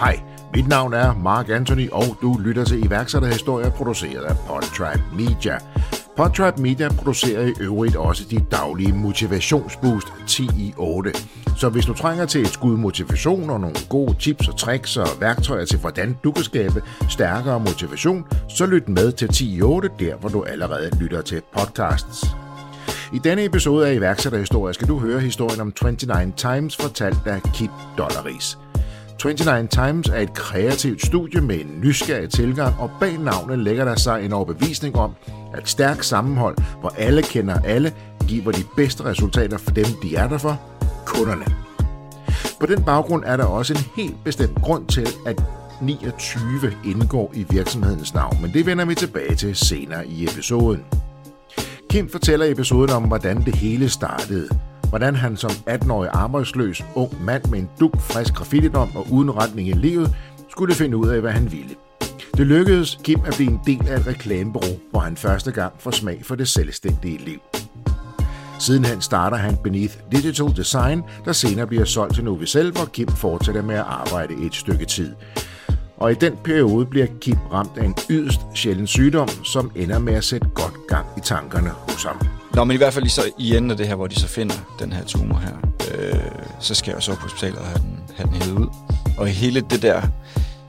[0.00, 0.20] Hej,
[0.54, 5.58] mit navn er Mark Anthony, og du lytter til iværksætterhistorier produceret af Podtrap Media.
[6.16, 11.12] Podtrap Media producerer i øvrigt også de daglige motivationsboost 10 i 8.
[11.56, 15.08] Så hvis du trænger til et skud motivation og nogle gode tips og tricks og
[15.20, 19.90] værktøjer til, hvordan du kan skabe stærkere motivation, så lyt med til 10 i 8,
[19.98, 22.24] der hvor du allerede lytter til podcasts.
[23.12, 27.70] I denne episode af iværksætterhistorier skal du høre historien om 29 Times fortalt af Kip
[27.98, 28.58] Dollaris.
[29.18, 33.96] 29 Times er et kreativt studie med en nysgerrig tilgang, og bag navnet lægger der
[33.96, 35.12] sig en overbevisning om,
[35.54, 37.92] at stærkt sammenhold, hvor alle kender alle,
[38.28, 40.60] giver de bedste resultater for dem, de er der for,
[41.06, 41.44] kunderne.
[42.60, 45.42] På den baggrund er der også en helt bestemt grund til, at
[45.82, 50.84] 29 indgår i virksomhedens navn, men det vender vi tilbage til senere i episoden.
[51.90, 54.48] Kim fortæller i episoden om, hvordan det hele startede.
[54.88, 59.68] Hvordan han som 18-årig arbejdsløs ung mand med en duk frisk graffitidom og uden retning
[59.68, 60.16] i livet,
[60.48, 61.74] skulle finde ud af, hvad han ville.
[62.36, 65.90] Det lykkedes Kim at blive en del af et reklamebureau, hvor han første gang får
[65.90, 67.40] smag for det selvstændige liv.
[68.58, 73.62] Sidenhen starter han Beneath Digital Design, der senere bliver solgt til Novicel, hvor Kim fortsætter
[73.62, 75.14] med at arbejde et stykke tid.
[75.96, 80.14] Og i den periode bliver Kim ramt af en yderst sjælden sygdom, som ender med
[80.14, 82.47] at sætte godt gang i tankerne hos ham.
[82.58, 84.26] Nå, men i hvert fald lige så i enden af det her, hvor de så
[84.26, 85.56] finder den her tumor her,
[85.94, 86.20] øh,
[86.60, 88.68] så skal jeg så på hospitalet og have den, have den hævet ud.
[89.18, 90.02] Og hele det der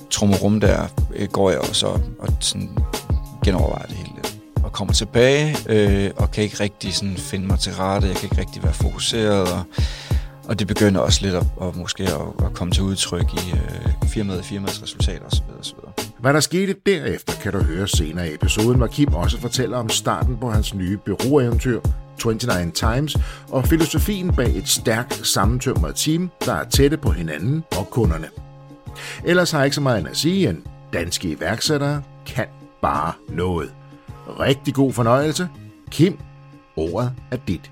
[0.09, 2.77] trummerum der, øh, går jeg også og, og sådan
[3.45, 4.11] genovervejer det hele
[4.63, 8.25] og kommer tilbage, øh, og kan ikke rigtig sådan finde mig til rette, jeg kan
[8.31, 9.63] ikke rigtig være fokuseret, og,
[10.45, 14.09] og det begynder også lidt at, at måske at, at komme til udtryk i øh,
[14.09, 15.43] firmaet, firmaets resultater osv.
[15.59, 16.08] osv.
[16.19, 19.89] Hvad der skete derefter, kan du høre senere i episoden, hvor Kim også fortæller om
[19.89, 21.81] starten på hans nye bureaueventyr,
[22.25, 23.17] 29 Times,
[23.49, 28.27] og filosofien bag et stærkt sammentømret team, der er tætte på hinanden og kunderne.
[29.23, 30.57] Ellers har jeg ikke så meget at sige, end
[30.93, 32.45] danske iværksættere kan
[32.81, 33.73] bare noget.
[34.39, 35.49] Rigtig god fornøjelse.
[35.91, 36.19] Kim,
[36.75, 37.71] ordet er dit.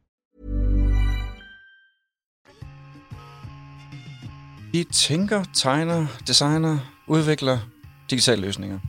[4.71, 7.59] Vi tænker, tegner, designer, udvikler
[8.09, 8.79] digitale løsninger.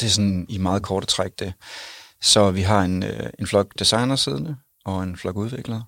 [0.00, 1.52] Det er sådan i meget korte træk det.
[2.22, 5.84] Så vi har en, øh, en flok designer siddende og en flok udviklere.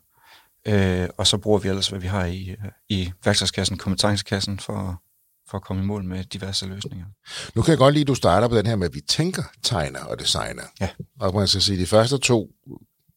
[0.69, 5.03] Øh, og så bruger vi ellers, hvad vi har i, øh, i værktøjskassen, kompetencekassen, for,
[5.51, 7.07] for at komme i mål med diverse løsninger.
[7.55, 9.43] Nu kan jeg godt lide, at du starter på den her med, at vi tænker
[9.63, 10.65] tegner og designer.
[10.81, 10.89] Ja.
[11.21, 12.51] Og man skal sige, de første to,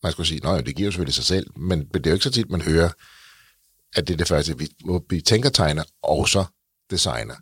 [0.03, 2.23] man skulle sige, nej, det giver jo selvfølgelig sig selv, men det er jo ikke
[2.23, 2.89] så tit, man hører,
[3.95, 4.67] at det er det første, vi,
[5.09, 6.45] vi tænker tegner, og så
[6.91, 7.35] designer.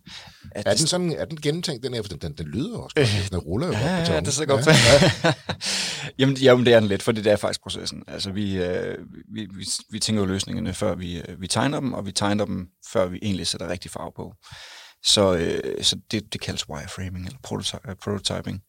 [0.56, 2.96] Er, er den sådan, er den gennemtænkt, den her, for den, den, den lyder også
[2.96, 4.68] godt, øh, den ruller jo ja, på ja, det er så godt.
[4.68, 4.74] Ja,
[5.24, 5.34] Ja,
[6.20, 8.04] jamen, jamen, det er den lidt, for det er faktisk processen.
[8.08, 8.98] Altså, vi, øh,
[9.34, 12.46] vi, vi, vi tænker jo løsningerne, før vi, øh, vi tegner dem, og vi tegner
[12.46, 14.34] dem, før vi egentlig sætter rigtig farve på.
[15.06, 18.62] Så, øh, så det, det kaldes wireframing, eller prototy- prototyping.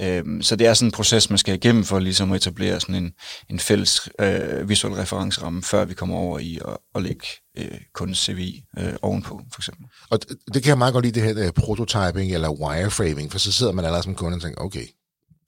[0.00, 2.94] Øhm, så det er sådan en proces, man skal igennem for ligesom at etablere sådan
[2.94, 3.12] en,
[3.50, 7.26] en fælles øh, visuel referenceramme, før vi kommer over i at, at lægge
[7.58, 9.86] øh, kundens CV øh, ovenpå, for eksempel.
[10.10, 13.38] Og det, det kan jeg meget godt lide, det her der prototyping eller wireframing, for
[13.38, 14.86] så sidder man allerede som kunde og tænker, okay,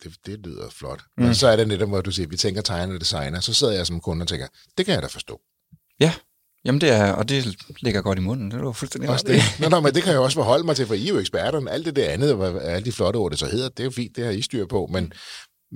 [0.02, 1.00] det, det lyder flot.
[1.16, 1.24] Mm.
[1.24, 3.72] Men så er det netop, hvor du siger, vi tænker tegner og designer, så sidder
[3.72, 4.46] jeg som kunde og tænker,
[4.78, 5.40] det kan jeg da forstå.
[6.00, 6.12] Ja,
[6.64, 9.42] jamen det er, og det ligger godt i munden, det du fuldstændig Også det.
[9.60, 11.70] Nå, nå, men det kan jeg også forholde mig til, for I er jo eksperterne.
[11.70, 13.90] Alt det der andet, hvad alle de flotte ord, det så hedder, det er jo
[13.90, 15.12] fint, det har I styr på, men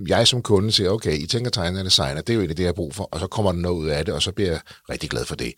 [0.08, 2.62] jeg som kunde siger, okay, I tænker tegner og designer, det er jo egentlig det,
[2.62, 4.50] jeg har brug for, og så kommer der noget ud af det, og så bliver
[4.50, 4.60] jeg
[4.90, 5.54] rigtig glad for det.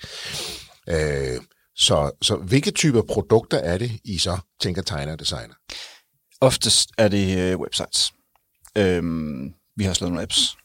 [0.88, 1.40] Øh,
[1.76, 5.54] så, så hvilke typer produkter er det, I så tænker tegner og designer?
[6.40, 8.12] Oftest er det øh, websites.
[8.78, 10.56] Øhm, vi har også lavet nogle apps,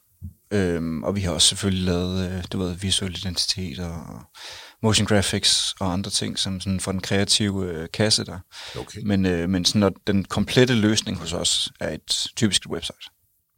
[0.54, 4.04] øhm, og vi har også selvfølgelig lavet, øh, du ved, visuel identitet og
[4.84, 8.40] motion graphics og andre ting, som sådan for den kreative øh, kasse der.
[8.80, 9.00] Okay.
[9.06, 13.10] Men, øh, men sådan, at den komplette løsning hos os er et typisk website.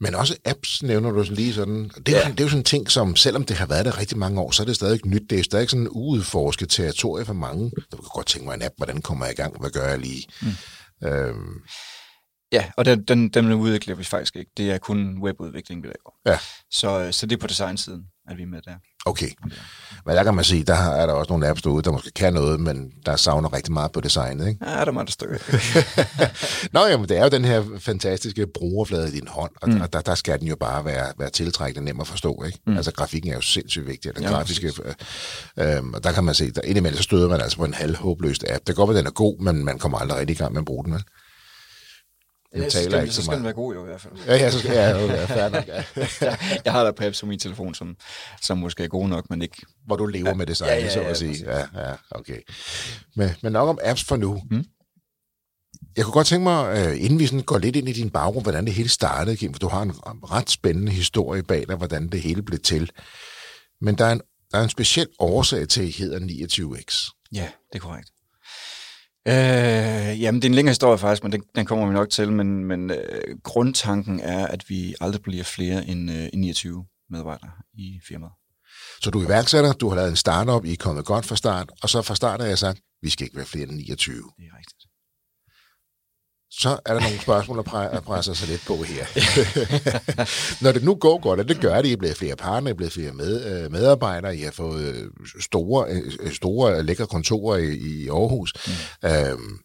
[0.02, 1.92] Men også apps nævner du lige sådan.
[2.06, 2.28] Det er, Ja.
[2.28, 2.32] ja.
[2.32, 4.52] det er jo sådan en ting, som selvom det har været der rigtig mange år,
[4.52, 5.22] så er det stadig nyt.
[5.30, 7.72] Det er stadig sådan en uudforsket territorie for mange.
[7.92, 9.60] Der kan godt tænke mig en app, hvordan kommer jeg i gang?
[9.60, 10.24] Hvad gør jeg lige?
[10.42, 11.08] Mm.
[11.08, 11.54] Øhm,
[12.52, 14.52] Ja, og den, den, den udvikler vi faktisk ikke.
[14.58, 16.16] Det er kun webudvikling, vi laver.
[16.26, 16.40] ja.
[16.72, 18.06] Så, øh, så det er på designsiden.
[18.30, 18.74] at vi er med der.
[19.08, 19.30] Okay.
[20.06, 22.34] Men der kan man sige, der er der også nogle apps derude, der måske kan
[22.34, 24.66] noget, men der savner rigtig meget på designet, ikke?
[24.66, 25.40] Ja, der er meget stykke.
[26.74, 29.80] Nå, jamen, det er jo den her fantastiske brugerflade i din hånd, og mm.
[29.80, 32.60] der, der skal den jo bare være, være tiltrækkende nem at forstå, ikke?
[32.68, 32.78] Mm.
[32.78, 34.68] Altså, grafikken er jo sindssygt vigtig, den ja, grafiske...
[35.60, 38.46] Øh, og der kan man se, der indimellem så støder man altså på en halvhåbløst
[38.50, 38.68] app.
[38.68, 40.62] Det går godt at den er god, men man kommer aldrig rigtig i gang med
[40.62, 41.04] at bruge den, vel?
[42.56, 44.14] Jeg taler skal, ikke så, så skal den være god jo i hvert fald.
[44.28, 45.68] Ja, ja, så skal jeg jo være færdig nok.
[45.68, 45.84] Ja.
[46.22, 47.96] jeg, jeg har da på apps på min telefon, som,
[48.42, 49.62] som måske er gode nok, men ikke...
[49.86, 51.46] Hvor du lever ja, med design, ja, ja, ja, så at sige.
[51.46, 52.40] Ja, ja, okay.
[53.16, 54.42] Men, men nok om apps for nu.
[54.52, 54.66] Mm.
[55.98, 58.46] Jeg kunne godt tænke mig, øh, inden vi sådan går lidt ind i din baggrund,
[58.46, 59.92] hvordan det hele startede, Kim, for du har en
[60.32, 62.92] ret spændende historie bag dig, hvordan det hele blev til.
[63.82, 64.22] Men der er en,
[64.52, 67.12] der er en speciel årsag til, at I hedder 29X.
[67.34, 68.12] Ja, det er korrekt.
[69.28, 72.32] Øh, jamen, det er en længere historie faktisk, men den, den kommer vi nok til.
[72.32, 77.52] Men, men øh, grundtanken er, at vi aldrig bliver flere end, øh, end 29 medarbejdere
[77.74, 78.32] i firmaet.
[79.02, 81.72] Så du er iværksætter, du har lavet en startup, I er kommet godt fra start,
[81.82, 84.16] og så fra start har jeg sagt, vi skal ikke være flere end 29.
[84.16, 84.75] Det er rigtigt
[86.60, 89.06] så er der nogle spørgsmål, der presser sig lidt på her.
[90.64, 92.74] Når det nu går godt, og det gør det, I er blevet flere partnere, I
[92.74, 95.08] er blevet flere med, øh, medarbejdere, I har fået øh,
[95.42, 98.54] store, øh, store lækre kontorer i, i Aarhus.
[98.68, 99.10] Mm.
[99.10, 99.60] Øhm,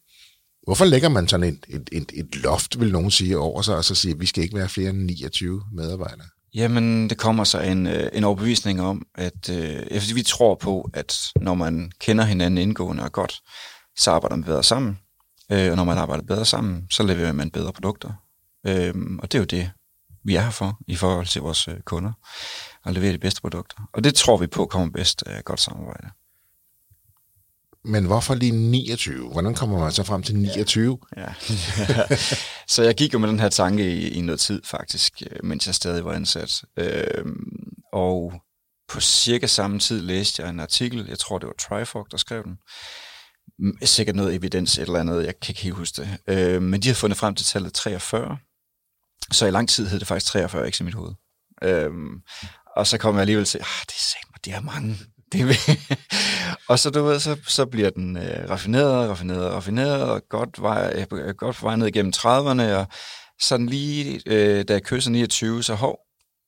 [0.63, 3.83] hvorfor lægger man sådan et, et, et, et loft, vil nogen sige, over sig, og
[3.83, 6.27] så siger, at vi skal ikke være flere end 29 medarbejdere?
[6.53, 11.53] Jamen, det kommer så en, en overbevisning om, at øh, vi tror på, at når
[11.53, 13.39] man kender hinanden indgående og godt,
[13.97, 14.97] så arbejder man bedre sammen.
[15.51, 18.13] Øh, og når man arbejder bedre sammen, så leverer man bedre produkter.
[18.67, 19.71] Øh, og det er jo det,
[20.23, 22.11] vi er her for i forhold til vores øh, kunder,
[22.85, 23.77] at levere de bedste produkter.
[23.93, 26.07] Og det tror vi på kommer bedst af godt samarbejde.
[27.83, 29.31] Men hvorfor lige 29?
[29.31, 30.97] Hvordan kommer man så frem til 29?
[31.17, 31.21] Ja.
[31.21, 32.15] ja.
[32.73, 35.67] så jeg gik jo med den her tanke i, i noget tid faktisk, øh, mens
[35.67, 36.63] jeg stadig var ansat.
[36.77, 37.25] Øh,
[37.93, 38.33] og
[38.87, 42.43] på cirka samme tid læste jeg en artikel, jeg tror det var Trifork, der skrev
[42.43, 42.57] den,
[43.83, 46.17] sikkert noget evidens, et eller andet, jeg kan ikke helt huske det.
[46.27, 48.37] Øh, men de har fundet frem til tallet 43,
[49.31, 51.13] så i lang tid hed det faktisk 43 ikke i mit hoved.
[51.63, 51.89] Øh,
[52.75, 54.97] og så kommer jeg alligevel til, ah, det er sagt det er mange.
[55.31, 55.75] Det er
[56.67, 61.05] og så, du ved, så, så bliver den øh, raffineret, raffineret, raffineret, og godt vej,
[61.11, 62.87] øh, godt vej ned igennem 30'erne, og
[63.41, 65.99] sådan lige, øh, da jeg kysser 29, så hov,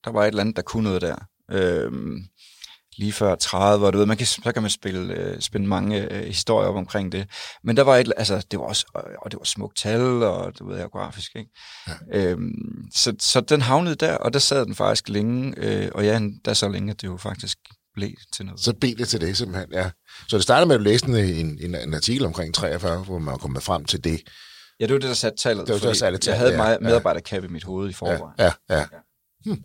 [0.06, 1.16] der var et eller andet, der kunne noget der.
[1.52, 1.92] Øh,
[2.98, 6.14] lige før 30, og du ved, man kan, så kan man spille, øh, spille mange
[6.14, 7.28] øh, historier op omkring det.
[7.64, 8.86] Men der var et, altså, det var også,
[9.22, 11.50] og det var smukt tal, og du ved, jeg grafisk, ikke?
[11.88, 11.94] Ja.
[12.20, 12.52] Øhm,
[12.94, 16.54] så, så den havnede der, og der sad den faktisk længe, øh, og ja, der
[16.54, 17.58] så længe, at det jo faktisk
[17.94, 18.62] blev til noget.
[18.62, 19.90] Så blev det til det simpelthen, ja.
[20.30, 23.38] Så det startede med, at du læste en, en, en artikel omkring 43, hvor man
[23.38, 24.22] kom frem til det.
[24.80, 25.68] Ja, det var det, der satte tallet.
[25.68, 27.94] Det var det, der satte tallet, Jeg havde meget ja, medarbejderkab i mit hoved i
[27.94, 28.36] forvejen.
[28.40, 28.78] Ja, ja.
[28.80, 28.86] ja.
[29.46, 29.64] Hmm.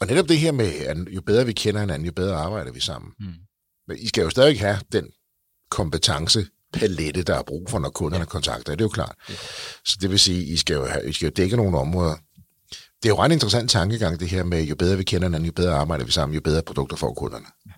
[0.00, 2.80] Og netop det her med, at jo bedre vi kender hinanden, jo bedre arbejder vi
[2.80, 3.12] sammen.
[3.20, 3.34] Mm.
[3.88, 5.10] Men I skal jo stadig have den
[5.70, 8.28] kompetence, palette, der er brug for, når kunderne ja.
[8.28, 8.72] kontakter.
[8.72, 9.14] Det er jo klart.
[9.28, 9.34] Ja.
[9.84, 12.14] Så det vil sige, I skal jo, have, I skal jo dække nogle områder.
[13.02, 15.52] Det er jo ret interessant tankegang, det her med, jo bedre vi kender hinanden, jo
[15.52, 17.46] bedre arbejder vi sammen, jo bedre produkter får kunderne.
[17.66, 17.72] Ja.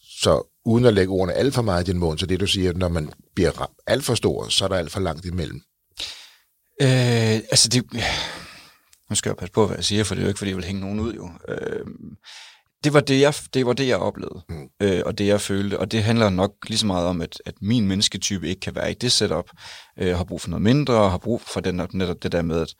[0.00, 2.72] Så uden at lægge ordene alt for meget i din mund, så det du siger,
[2.72, 5.60] når man bliver alt for stor, så er der alt for langt imellem.
[6.82, 7.84] Øh, altså det,
[9.10, 10.56] nu skal jeg passe på, hvad jeg siger, for det er jo ikke, fordi jeg
[10.56, 11.30] vil hænge nogen ud jo.
[11.48, 11.86] Øh,
[12.84, 14.68] det var det, jeg, det var det, jeg oplevede, mm.
[14.80, 15.78] øh, og det, jeg følte.
[15.78, 18.90] Og det handler nok lige så meget om, at, at min mennesketype ikke kan være
[18.90, 19.50] i det setup,
[19.98, 22.60] øh, har brug for noget mindre, og har brug for den, netop det der med,
[22.60, 22.74] at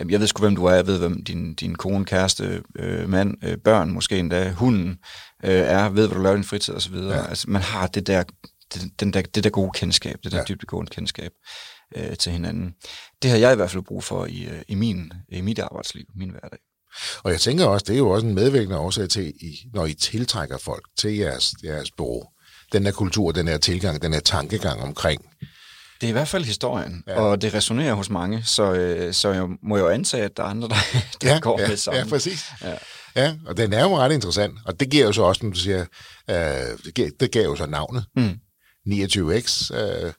[0.00, 3.08] øh, jeg ved sgu, hvem du er, jeg ved, hvem din, din kone, kæreste, øh,
[3.08, 4.98] mand, øh, børn, måske endda hunden
[5.44, 6.94] øh, er, ved, hvad du laver i din fritid osv.
[6.94, 7.26] Ja.
[7.28, 8.24] Altså, man har det der,
[8.74, 10.44] det, den der, det der gode kendskab, det der ja.
[10.44, 11.32] dybt gode kendskab
[11.96, 12.74] øh, til hinanden.
[13.24, 16.04] Det har jeg i hvert fald brug for i, øh, i, min, i mit arbejdsliv,
[16.16, 16.58] min hverdag.
[17.22, 19.32] Og jeg tænker også, det er jo også en medvirkende årsag til,
[19.74, 22.22] når I tiltrækker folk til jeres, jeres bureau.
[22.72, 25.22] Den her kultur, den her tilgang, den her tankegang omkring.
[26.00, 27.20] Det er i hvert fald historien, ja.
[27.20, 30.46] og det resonerer hos mange, så, øh, så jeg må jo antage, at der er
[30.46, 30.74] andre, der,
[31.22, 32.04] der ja, går ja, med sammen.
[32.04, 32.44] Ja, præcis.
[32.62, 32.74] Ja.
[33.16, 35.58] ja, og den er jo ret interessant, og det giver jo så også, som du
[35.58, 35.84] siger,
[36.30, 36.36] øh,
[36.84, 38.04] det, giver, det giver jo så navnet.
[38.16, 38.38] Mm.
[38.88, 40.12] 29X, øh,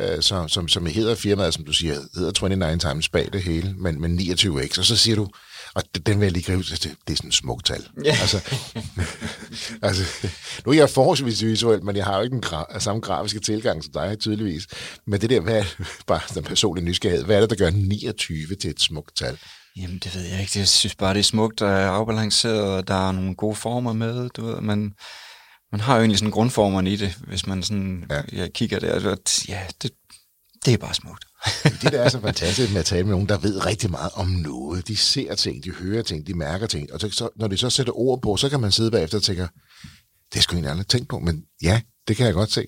[0.00, 3.74] øh, som, som, som hedder firmaet, som du siger, hedder 29 times bag det hele,
[3.78, 5.28] men, men 29x, og så siger du,
[5.74, 7.86] og den vil jeg lige gribe, det, det er sådan et smukt tal.
[8.04, 8.16] Ja.
[8.20, 8.40] Altså,
[9.88, 10.28] altså,
[10.66, 13.84] nu er jeg forholdsvis visuel, men jeg har jo ikke den gra- samme grafiske tilgang
[13.84, 14.66] som dig, tydeligvis.
[15.06, 15.64] Men det der, hvad
[16.06, 19.38] bare den personlige nysgerrighed, hvad er det, der gør 29 til et smukt tal?
[19.76, 20.58] Jamen, det ved jeg ikke.
[20.58, 24.28] Jeg synes bare, det er smukt og afbalanceret, og der er nogle gode former med,
[24.28, 24.92] du ved, men
[25.72, 28.22] man har jo egentlig sådan grundformerne i det, hvis man sådan ja.
[28.32, 29.16] Ja, kigger der.
[29.48, 29.90] Ja, det,
[30.64, 31.24] det er bare smukt.
[31.82, 34.26] det, der er så fantastisk med at tale med nogen, der ved rigtig meget om
[34.26, 34.88] noget.
[34.88, 36.92] De ser ting, de hører ting, de mærker ting.
[36.92, 39.48] Og så, når de så sætter ord på, så kan man sidde bagefter og tænke,
[40.32, 42.60] det er sgu egentlig aldrig tænkt på, men ja, det kan jeg godt se.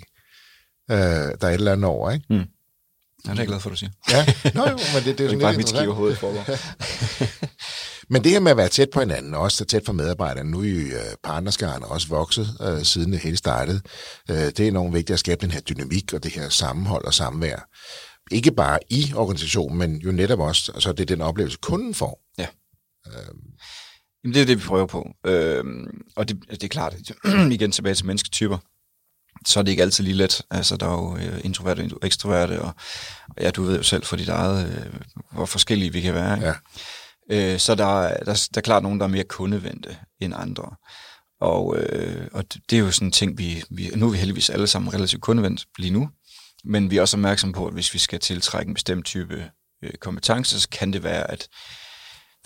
[0.91, 2.27] Øh, der er et eller andet over, ikke?
[2.31, 2.37] Mm.
[2.37, 2.43] Ja,
[3.31, 3.91] det er jeg glad for, at du siger.
[4.11, 6.33] Ja, Nå, jo, men det, det er sådan bare mit skive hoved for
[8.13, 10.63] Men det her med at være tæt på hinanden, også så tæt på medarbejderne, nu
[10.63, 13.81] jo øh, partnerskaren også vokset, øh, siden det hele startede.
[14.31, 17.15] Øh, det er enormt vigtigt at skabe den her dynamik og det her sammenhold og
[17.15, 17.69] samvær.
[18.31, 22.23] Ikke bare i organisationen, men jo netop også, altså det er den oplevelse, kunden får.
[22.39, 22.47] Ja.
[23.07, 23.43] Øhm.
[24.25, 25.11] Jamen, det er det, vi prøver på.
[25.27, 26.95] Øhm, og det, det er klart,
[27.53, 28.59] igen tilbage til mennesketyper,
[29.47, 30.43] så er det ikke altid lige let.
[30.51, 32.73] Altså, der er jo øh, introverte og ekstroverte, og,
[33.29, 35.01] og ja, du ved jo selv for dit eget, øh,
[35.31, 36.35] hvor forskellige vi kan være.
[36.35, 36.47] Ikke?
[36.47, 36.55] Ja.
[37.33, 40.77] Øh, så der, der, der er klart nogen, der er mere kundevendte end andre.
[41.41, 44.51] Og, øh, og det er jo sådan en ting, vi, vi, nu er vi heldigvis
[44.51, 46.09] alle sammen relativt kundevendt lige nu,
[46.65, 49.51] men vi er også opmærksomme på, at hvis vi skal tiltrække en bestemt type
[49.85, 51.49] øh, kompetencer, så kan det være, at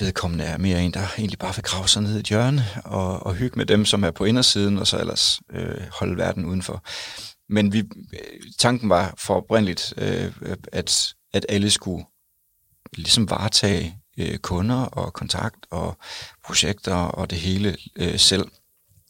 [0.00, 3.26] vedkommende er mere en, der egentlig bare vil grave sig ned i et hjørne og,
[3.26, 6.84] og hygge med dem, som er på indersiden, og så ellers øh, holde verden udenfor.
[7.52, 7.78] Men vi,
[8.12, 10.32] øh, tanken var for oprindeligt, øh,
[10.72, 12.04] at, at alle skulle
[12.92, 15.98] ligesom varetage øh, kunder og kontakt og
[16.44, 18.48] projekter og det hele øh, selv.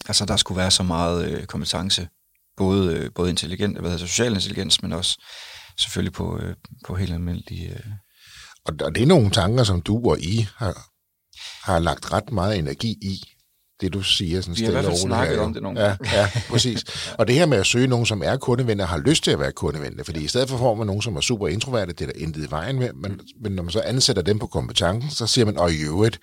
[0.07, 2.09] Altså der skulle være så meget øh, kompetence,
[2.57, 5.23] både, øh, både intelligent, hvad hedder, social intelligens, men også
[5.79, 7.71] selvfølgelig på, øh, på helt almindelige...
[7.71, 7.87] Øh.
[8.65, 10.91] Og, og det er nogle tanker, som du og I har,
[11.65, 13.36] har lagt ret meget energi i
[13.80, 14.40] det, du siger.
[14.40, 16.85] Sådan Vi har i hvert fald snakket om det nogle ja, ja, præcis.
[17.18, 19.52] Og det her med at søge nogen, som er kundevenner, har lyst til at være
[19.52, 22.21] kundevenner, fordi i stedet for får man nogen, som er super introverte, det er der
[22.21, 25.45] intet i vejen med, men, men når man så ansætter dem på kompetencen, så siger
[25.45, 26.18] man, og i øvrigt,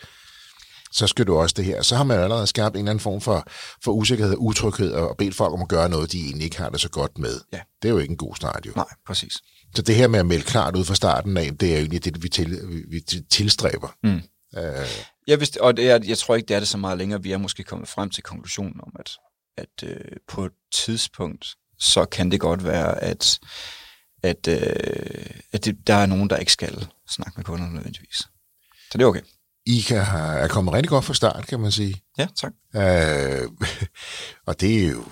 [0.92, 1.82] så skal du også det her.
[1.82, 3.48] Så har man allerede skabt en eller anden form for,
[3.84, 6.70] for usikkerhed og utryghed, og bedt folk om at gøre noget, de egentlig ikke har
[6.70, 7.40] det så godt med.
[7.54, 7.60] Ja.
[7.82, 8.72] Det er jo ikke en god start, jo.
[8.76, 9.34] Nej, præcis.
[9.76, 12.06] Så det her med at melde klart ud fra starten af, det er jo egentlig
[12.06, 13.96] det, vi, til, vi tilstræber.
[14.04, 14.22] Mm.
[14.58, 14.88] Øh.
[15.28, 17.24] Jeg, vidste, og det er, jeg tror ikke, det er det så meget længere.
[17.24, 19.12] Vi er måske kommet frem til konklusionen om, at,
[19.58, 23.40] at øh, på et tidspunkt, så kan det godt være, at,
[24.24, 28.18] at, øh, at det, der er nogen, der ikke skal snakke med kunderne nødvendigvis.
[28.92, 29.22] Så det er okay.
[29.66, 32.04] I kan er kommet rigtig godt fra start, kan man sige.
[32.18, 32.54] Ja, tak.
[32.76, 33.50] Øh,
[34.46, 35.04] og det er jo,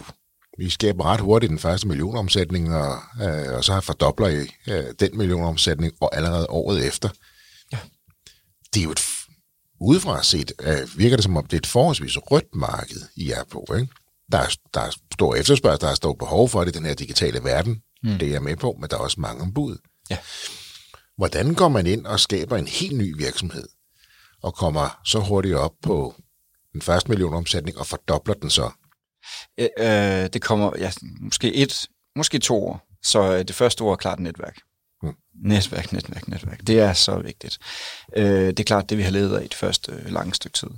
[0.58, 4.84] vi skaber ret hurtigt den første millionomsætning, og, øh, og så har fordobler I øh,
[5.00, 7.10] den millionomsætning og allerede året efter.
[7.72, 7.77] Ja.
[8.74, 9.00] Det er jo et
[9.81, 13.43] udefra set øh, virker det som om, det er et forholdsvis rødt marked, I er
[13.43, 13.65] på.
[13.75, 13.93] Ikke?
[14.31, 16.93] Der, er, der er stor efterspørgsel, der er stor behov for det i den her
[16.93, 17.81] digitale verden.
[18.03, 18.17] Mm.
[18.17, 19.77] Det er jeg med på, men der er også mange ombud.
[20.09, 20.17] Ja.
[21.17, 23.67] Hvordan går man ind og skaber en helt ny virksomhed,
[24.43, 26.15] og kommer så hurtigt op på
[26.73, 28.71] den første million omsætning og fordobler den så?
[29.59, 32.88] Øh, øh, det kommer ja, måske et, måske to år.
[33.03, 34.57] Så øh, det første år er klart netværk.
[35.43, 36.67] Netværk, netværk, netværk.
[36.67, 37.60] Det er så vigtigt.
[38.17, 40.58] Øh, det er klart det, vi har levet af i det første øh, lange stykke
[40.58, 40.70] tid.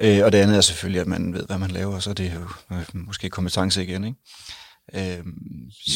[0.00, 2.34] Øh, og det andet er selvfølgelig, at man ved, hvad man laver, så det er
[2.34, 4.18] jo øh, måske kompetence igen, ikke?
[4.94, 5.24] Øh,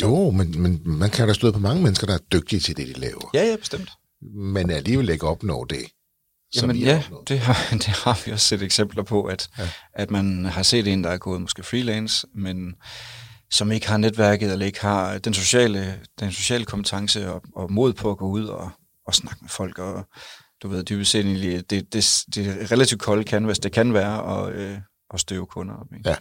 [0.02, 2.88] jo, men, men man kan da støde på mange mennesker, der er dygtige til det,
[2.88, 3.30] de laver.
[3.34, 3.90] Ja, ja, bestemt.
[4.34, 5.84] Men alligevel ikke opnå det.
[6.56, 9.68] Jamen ja, det har, det har vi også set eksempler på, at, ja.
[9.94, 12.74] at man har set en, der er gået måske freelance, men
[13.50, 17.92] som ikke har netværket, eller ikke har den sociale, den sociale kompetence og, og mod
[17.92, 18.70] på at gå ud og,
[19.06, 19.78] og snakke med folk.
[19.78, 20.06] Og
[20.62, 24.46] du ved, dybest set egentlig, det, det, det er relativt koldt canvas, det kan være
[24.46, 24.78] at, øh,
[25.14, 25.86] at støve kunder op.
[25.96, 26.08] Ikke?
[26.08, 26.16] Ja.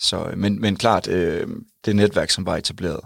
[0.00, 1.48] Så, men, men klart, øh,
[1.84, 3.00] det netværk, som var etableret,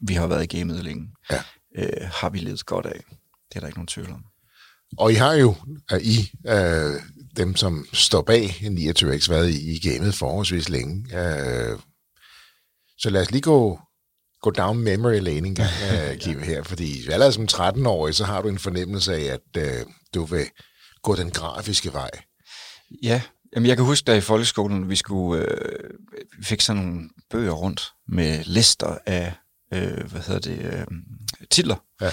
[0.00, 1.42] vi har været i gamet længe, ja.
[1.76, 3.04] øh, har vi ledet godt af.
[3.48, 4.24] Det er der ikke nogen tvivl om.
[4.98, 5.54] Og I har jo,
[5.92, 7.00] uh, I, uh,
[7.36, 11.04] dem som står bag 29X, været i, i gamet forholdsvis længe.
[11.12, 11.80] Uh,
[12.98, 13.78] så lad os lige gå,
[14.42, 18.42] gå down memory lane en gang, uh, Kim, her, fordi allerede som 13-årig, så har
[18.42, 20.46] du en fornemmelse af, at uh, du vil
[21.02, 22.10] gå den grafiske vej.
[23.02, 23.22] Ja,
[23.54, 25.90] Jamen, jeg kan huske, da i folkeskolen, vi skulle, øh,
[26.38, 29.34] vi fik sådan nogle bøger rundt med lister af,
[29.74, 30.86] øh, hvad hedder det, øh,
[31.50, 32.10] titler, ja.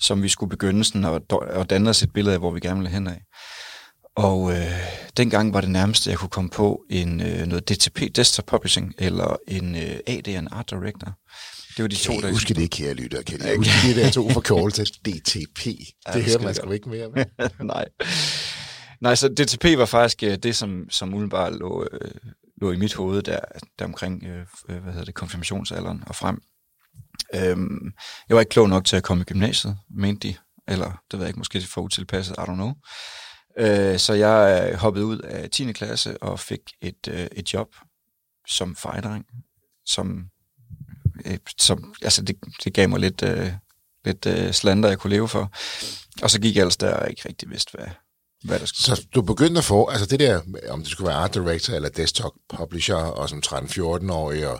[0.00, 2.80] som vi skulle begynde sådan at, at danne os et billede af, hvor vi gerne
[2.80, 3.22] ville hen af.
[4.18, 4.72] Og øh,
[5.16, 9.36] dengang var det nærmeste, jeg kunne komme på en øh, noget DTP, Desktop Publishing, eller
[9.48, 11.12] en øh, AD, en Art Director.
[11.76, 12.32] Det var de kan to, der...
[12.32, 13.22] Husk det, kære lytter.
[13.22, 14.84] Kan I huske de der to forkortelser?
[14.84, 15.66] DTP.
[15.66, 17.24] Ja, det hører man sgu ikke mere med.
[17.74, 17.84] Nej.
[19.00, 22.10] Nej, så DTP var faktisk øh, det, som, som umiddelbart lå, øh,
[22.60, 23.40] lå i mit hoved der,
[23.78, 26.40] der omkring, øh, øh, hvad hedder det, konfirmationsalderen og frem.
[27.34, 27.92] Øhm,
[28.28, 30.34] jeg var ikke klog nok til at komme i gymnasiet, mente de.
[30.68, 32.72] Eller, det ved jeg ikke, måske for utilpasset, I don't know.
[33.58, 35.72] Øh, så jeg øh, hoppede ud af 10.
[35.72, 37.68] klasse og fik et, øh, et job
[38.48, 39.26] som fejdreng,
[39.86, 40.24] som,
[41.24, 43.52] øh, som altså det, det gav mig lidt, øh,
[44.04, 45.52] lidt øh, slander, jeg kunne leve for.
[46.22, 47.86] Og så gik jeg ellers der og ikke rigtig vidste, hvad,
[48.44, 50.40] hvad der skulle Så du begyndte at få, altså det der,
[50.70, 54.58] om det skulle være art director eller desktop publisher, og som 13-14-årig, og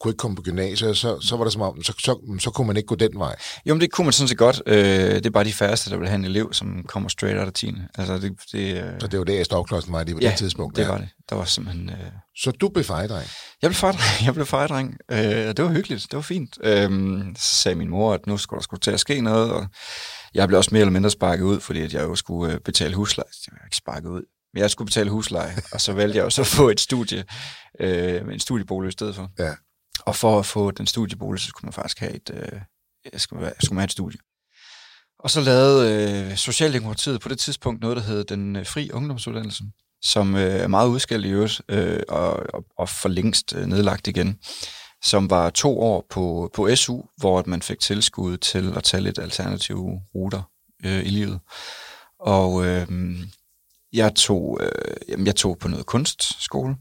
[0.00, 2.66] kunne ikke komme på gymnasiet, så, så var det som om, så, så, så kunne
[2.66, 3.36] man ikke gå den vej.
[3.66, 4.62] Jo, men det kunne man sådan set godt.
[4.66, 4.76] Øh,
[5.14, 7.52] det er bare de færreste, der vil have en elev, som kommer straight out af
[7.52, 7.74] 10.
[7.94, 10.76] Altså, det, det, øh, Så det var det, stokklodsen var lige på ja, det tidspunkt.
[10.76, 10.88] det ja.
[10.88, 11.08] var det.
[11.30, 11.90] Der var simpelthen...
[11.90, 11.96] Øh,
[12.36, 13.28] Så du blev fejdreng.
[13.62, 14.02] Jeg blev fejdreng.
[14.26, 14.96] Jeg blev fejdreng.
[15.10, 16.02] Øh, det var hyggeligt.
[16.02, 16.58] Det var fint.
[16.64, 16.90] Øh,
[17.38, 19.66] så sagde min mor, at nu skulle der skulle til at ske noget, og
[20.34, 22.94] jeg blev også mere eller mindre sparket ud, fordi at jeg jo skulle øh, betale
[22.94, 23.28] husleje.
[23.46, 24.22] Jeg var ikke sparket ud.
[24.54, 27.24] Men jeg skulle betale husleje, og så valgte jeg jo så at få et studie,
[27.80, 29.30] øh, en studiebolig i stedet for.
[29.38, 29.54] Ja.
[30.00, 32.60] Og for at få den studiebolig, så skulle man faktisk have et, øh,
[33.12, 34.18] jeg skulle, være- skulle man have et studie.
[35.18, 39.64] Og så lavede øh, Socialdemokratiet på det tidspunkt noget, der hed den øh, fri ungdomsuddannelse,
[40.02, 44.06] som øh, er meget udskældt i øvrigt, øh, og, og, og for længst øh, nedlagt
[44.06, 44.38] igen,
[45.04, 49.18] som var to år på, på SU, hvor man fik tilskud til at tage lidt
[49.18, 50.42] alternative ruter
[50.84, 51.40] øh, i livet.
[52.20, 52.88] Og øh,
[53.92, 56.76] jeg, tog, øh, jamen, jeg tog på noget kunstskole,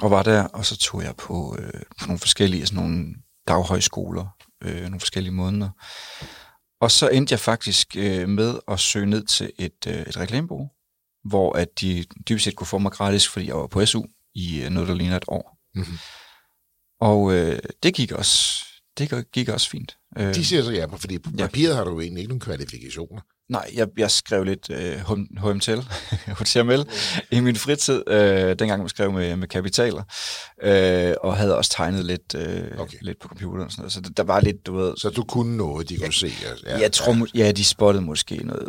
[0.00, 3.14] og var der, og så tog jeg på, øh, på nogle forskellige sådan nogle
[3.48, 4.26] daghøjskoler,
[4.62, 5.70] øh, nogle forskellige måneder.
[6.80, 10.70] Og så endte jeg faktisk øh, med at søge ned til et, øh, et reklamebureau,
[11.24, 14.02] hvor at de dybest set kunne få mig gratis, fordi jeg var på SU
[14.34, 15.58] i øh, noget, der ligner et år.
[15.74, 15.98] Mhm.
[17.00, 18.64] Og øh, det gik også,
[18.98, 19.96] det gik- også fint.
[20.18, 21.46] Øh, De siger så ja, fordi på Ja.
[21.46, 23.20] papiret har du jo egentlig ikke nogen kvalifikationer.
[23.48, 24.96] Nej, jeg, jeg skrev lidt øh,
[25.38, 25.78] HMTL,
[26.26, 26.84] HTML
[27.36, 30.02] i min fritid, øh, dengang jeg skrev med, med kapitaler,
[30.62, 32.98] øh, og havde også tegnet lidt, øh, Okay.
[33.02, 33.92] lidt på computeren og sådan noget.
[33.92, 34.94] Så der, var lidt, du ved...
[34.96, 36.26] Så du kunne noget, de kunne se.
[36.50, 36.64] Altså.
[36.68, 37.44] Ja, jeg tror, ja.
[37.44, 38.68] ja, de spottede måske noget,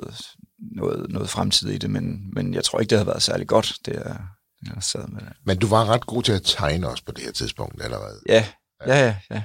[0.76, 3.74] noget, noget fremtid i det, men, men jeg tror ikke, det havde været særlig godt,
[3.86, 4.18] det jeg,
[4.66, 5.34] jeg sad med det.
[5.46, 8.20] Men du var ret god til at tegne også på det her tidspunkt allerede.
[8.30, 8.46] Ja,
[8.88, 9.16] ja, ja.
[9.30, 9.36] ja.
[9.36, 9.42] Ja.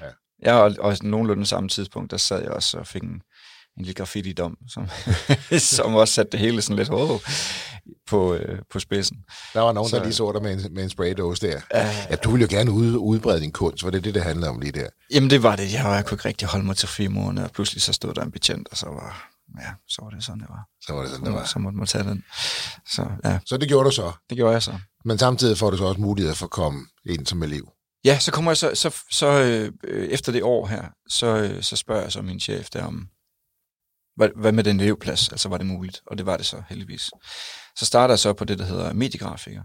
[0.47, 3.09] ja og, og nogenlunde samme tidspunkt, der sad jeg også og fik en,
[3.79, 4.88] en lille graffiti-dom, som,
[5.76, 7.19] som også satte det hele sådan lidt wow,
[8.09, 9.17] på, øh, på spidsen.
[9.55, 11.61] Der var nogen, Så- der lige så dig med en, med en spraydåse der.
[12.11, 14.61] Ja, du ville jo gerne ud, udbrede din kunst, for det det, det handler om
[14.61, 14.88] lige der.
[15.11, 15.73] Jamen det var det.
[15.73, 18.23] Jeg, jeg kunne ikke rigtig holde mig til fire måneder, og pludselig så stod der
[18.23, 20.64] en betjent, og så var, ja, så var det sådan, det var.
[20.80, 21.44] Så var det sådan, det var.
[21.44, 22.24] Så måtte man tage den.
[22.86, 24.12] Så ja, Så det gjorde du så.
[24.30, 24.78] det gjorde jeg så.
[25.04, 27.72] Men samtidig får du så også mulighed for at komme ind som elev.
[28.04, 29.26] Ja, så kommer jeg så, så, så
[29.84, 33.08] øh, efter det år her, så, øh, så spørger jeg så min chef der om,
[34.16, 35.28] hvad, hvad med den elevplads?
[35.28, 36.02] Altså var det muligt?
[36.06, 37.10] Og det var det så heldigvis.
[37.76, 39.62] Så starter jeg så på det, der hedder mediegrafiker,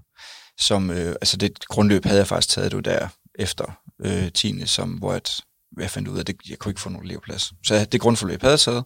[0.59, 3.07] som, øh, altså det grundløb havde jeg faktisk taget det der
[3.39, 3.65] efter
[4.01, 4.65] øh, 10.
[4.65, 5.41] Som, hvor at,
[5.79, 7.53] jeg fandt ud af, at det, jeg kunne ikke få nogen elevplads.
[7.67, 8.83] Så det grundforløb havde jeg taget,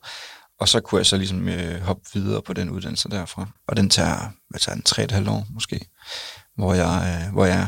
[0.60, 3.48] og så kunne jeg så ligesom øh, hoppe videre på den uddannelse derfra.
[3.68, 5.80] Og den tager, hvad tager den, tre et halvt år måske,
[6.58, 7.68] hvor jeg, øh, hvor jeg er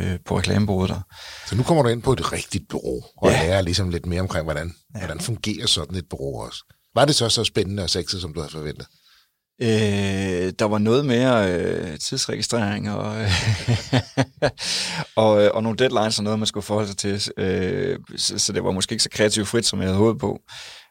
[0.00, 1.00] øh, på reklamebureauet der.
[1.46, 3.42] Så nu kommer du ind på et rigtigt bureau, og Ja.
[3.42, 4.98] lærer ligesom lidt mere omkring, hvordan, ja.
[4.98, 6.64] hvordan fungerer sådan et bureau også.
[6.94, 8.86] Var det så så spændende og sexet, som du havde forventet?
[9.62, 13.30] Øh, der var noget mere øh, tidsregistrering og, øh,
[15.16, 17.32] og, øh, og nogle deadlines og noget, man skulle forholde sig til.
[17.36, 20.38] Øh, så, så det var måske ikke så kreativt frit, som jeg havde håbet på,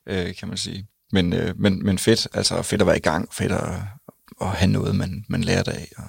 [0.09, 0.87] øh, kan man sige.
[1.13, 3.69] Men, øh, men, men fedt, altså fedt at være i gang, fedt at,
[4.41, 5.87] at have noget, man, man lærte af.
[5.97, 6.03] Og,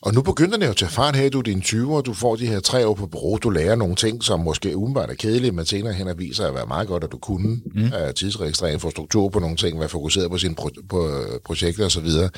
[0.00, 2.36] Og nu begynder det jo at tage fart her du er dine 20'er, du får
[2.36, 5.52] de her tre år på bureau, du lærer nogle ting, som måske umiddelbart er kedelige,
[5.52, 7.82] men senere hen viser at være meget godt, at du kunne mm.
[7.82, 11.86] uh, tidsregistrering, få struktur på nogle ting, være fokuseret på sine pro- på, øh, projekter
[11.86, 12.06] osv.
[12.06, 12.30] Og,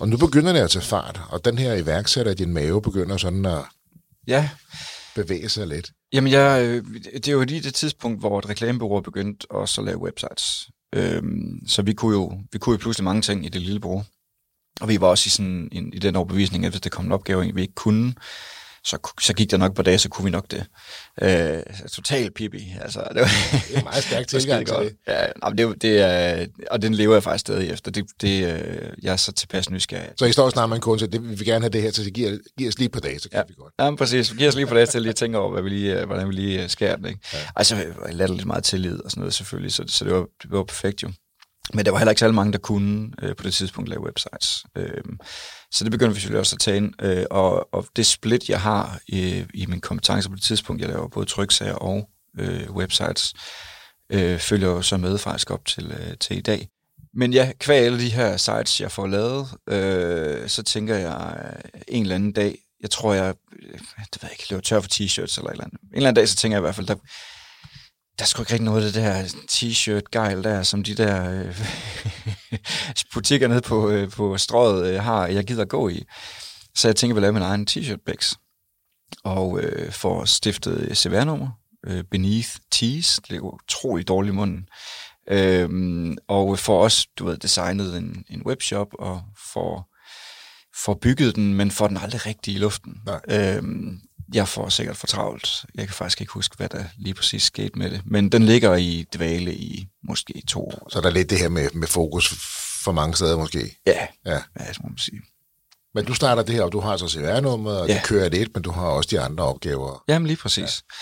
[0.00, 3.16] og nu begynder det at tage fart, og den her iværksætter i din mave begynder
[3.16, 3.62] sådan at
[4.26, 4.48] ja,
[5.14, 5.90] bevæge sig lidt.
[6.12, 9.84] Jamen, jeg, øh, det er jo lige det tidspunkt, hvor et reklamebureau begyndte også at
[9.84, 10.68] lave websites.
[10.94, 14.04] Øhm, så vi kunne, jo, vi kunne jo pludselig mange ting i det lille bureau.
[14.80, 17.12] Og vi var også i, sådan, en, i den overbevisning, at hvis der kom en
[17.12, 18.14] opgave, vi ikke kunne,
[18.88, 20.66] så, så gik der nok på dage, så kunne vi nok det.
[21.22, 22.72] Øh, total pipi.
[22.80, 23.28] Altså, det, var,
[23.68, 24.92] Det er meget stærk det var tilgang til det.
[25.08, 27.90] Ja, nej, det, det er, og den lever jeg faktisk stadig efter.
[27.90, 30.08] Det, det, øh, jeg er så tilpas nysgerrig.
[30.18, 32.04] Så I står snart med en kunde, det, vi vil gerne have det her, så
[32.04, 33.42] det giver, giver os lige par dage, så kan Ja.
[33.48, 33.74] vi godt.
[33.78, 34.30] Ja, præcis.
[34.38, 36.28] Giv os lige på det til lige at tænke over, hvad vi lige, øh, hvordan
[36.28, 37.06] vi lige øh, skærer den.
[37.06, 37.20] Ikke?
[37.32, 37.38] Ja.
[37.56, 40.50] Altså, jeg lærte lidt meget tillid og sådan noget selvfølgelig, så, så det, var, det
[40.50, 41.10] var perfekt jo.
[41.74, 44.64] Men der var heller ikke særlig mange, der kunne øh, på det tidspunkt lave websites.
[44.76, 44.90] Øh,
[45.72, 47.02] så det begynder vi selvfølgelig også at tage ind.
[47.02, 50.88] Øh, og, og det split, jeg har i, i min kompetence på det tidspunkt, jeg
[50.90, 53.34] laver både tryksager og øh, websites,
[54.10, 56.68] øh, følger jo så med faktisk op til, øh, til i dag.
[57.14, 61.80] Men ja, kvæg alle de her sites, jeg får lavet, øh, så tænker jeg øh,
[61.88, 63.78] en eller anden dag, jeg tror, jeg, øh,
[64.12, 65.80] det ved jeg ikke, løber tør for t-shirts eller et eller andet.
[65.80, 66.94] En eller anden dag, så tænker jeg i hvert fald, der,
[68.18, 71.60] der er sgu ikke rigtig noget af det der t-shirt-gejl der, som de der øh,
[73.14, 76.04] butikker nede på, øh, på strøget øh, har, jeg gider gå i.
[76.74, 78.34] Så jeg tænker, at jeg lave min egen t-shirt-bæks.
[79.24, 81.48] Og øh, får stiftet CVR-nummer,
[81.86, 84.68] øh, Beneath Tees, det er jo utroligt dårligt i munden.
[85.30, 89.94] Øhm, og får også, du ved, designet en, en webshop, og får,
[90.84, 92.94] får bygget den, men får den aldrig rigtig i luften.
[93.06, 93.20] Nej.
[93.28, 94.00] Øhm,
[94.34, 95.64] jeg får sikkert for travlt.
[95.74, 98.02] Jeg kan faktisk ikke huske, hvad der lige præcis skete med det.
[98.04, 100.88] Men den ligger i dvale i måske to år.
[100.90, 102.34] Så der er lidt det her med, med fokus
[102.84, 103.76] for mange steder måske.
[103.86, 104.32] Ja, Ja.
[104.60, 105.20] ja det må man sige.
[105.94, 107.94] Men du starter det her, og du har så CVR-nummer, og ja.
[107.94, 110.04] Det kører det et, men du har også de andre opgaver.
[110.08, 110.82] Jamen lige præcis.
[110.90, 110.94] Ja.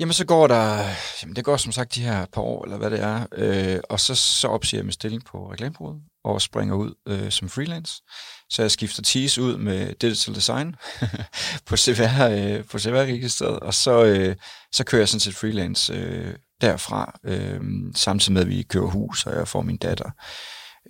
[0.00, 0.84] Jamen så går der,
[1.22, 4.00] jamen det går som sagt de her par år, eller hvad det er, øh, og
[4.00, 8.02] så, så opsiger jeg min stilling på reklamebureauet, og springer ud øh, som freelance.
[8.50, 10.74] Så jeg skifter tease ud med digital design
[11.66, 14.36] på CVR, øh, på CVR-registret, og så, øh,
[14.72, 17.60] så kører jeg sådan set freelance øh, derfra, øh,
[17.94, 20.10] samtidig med at vi kører hus, og jeg får min datter.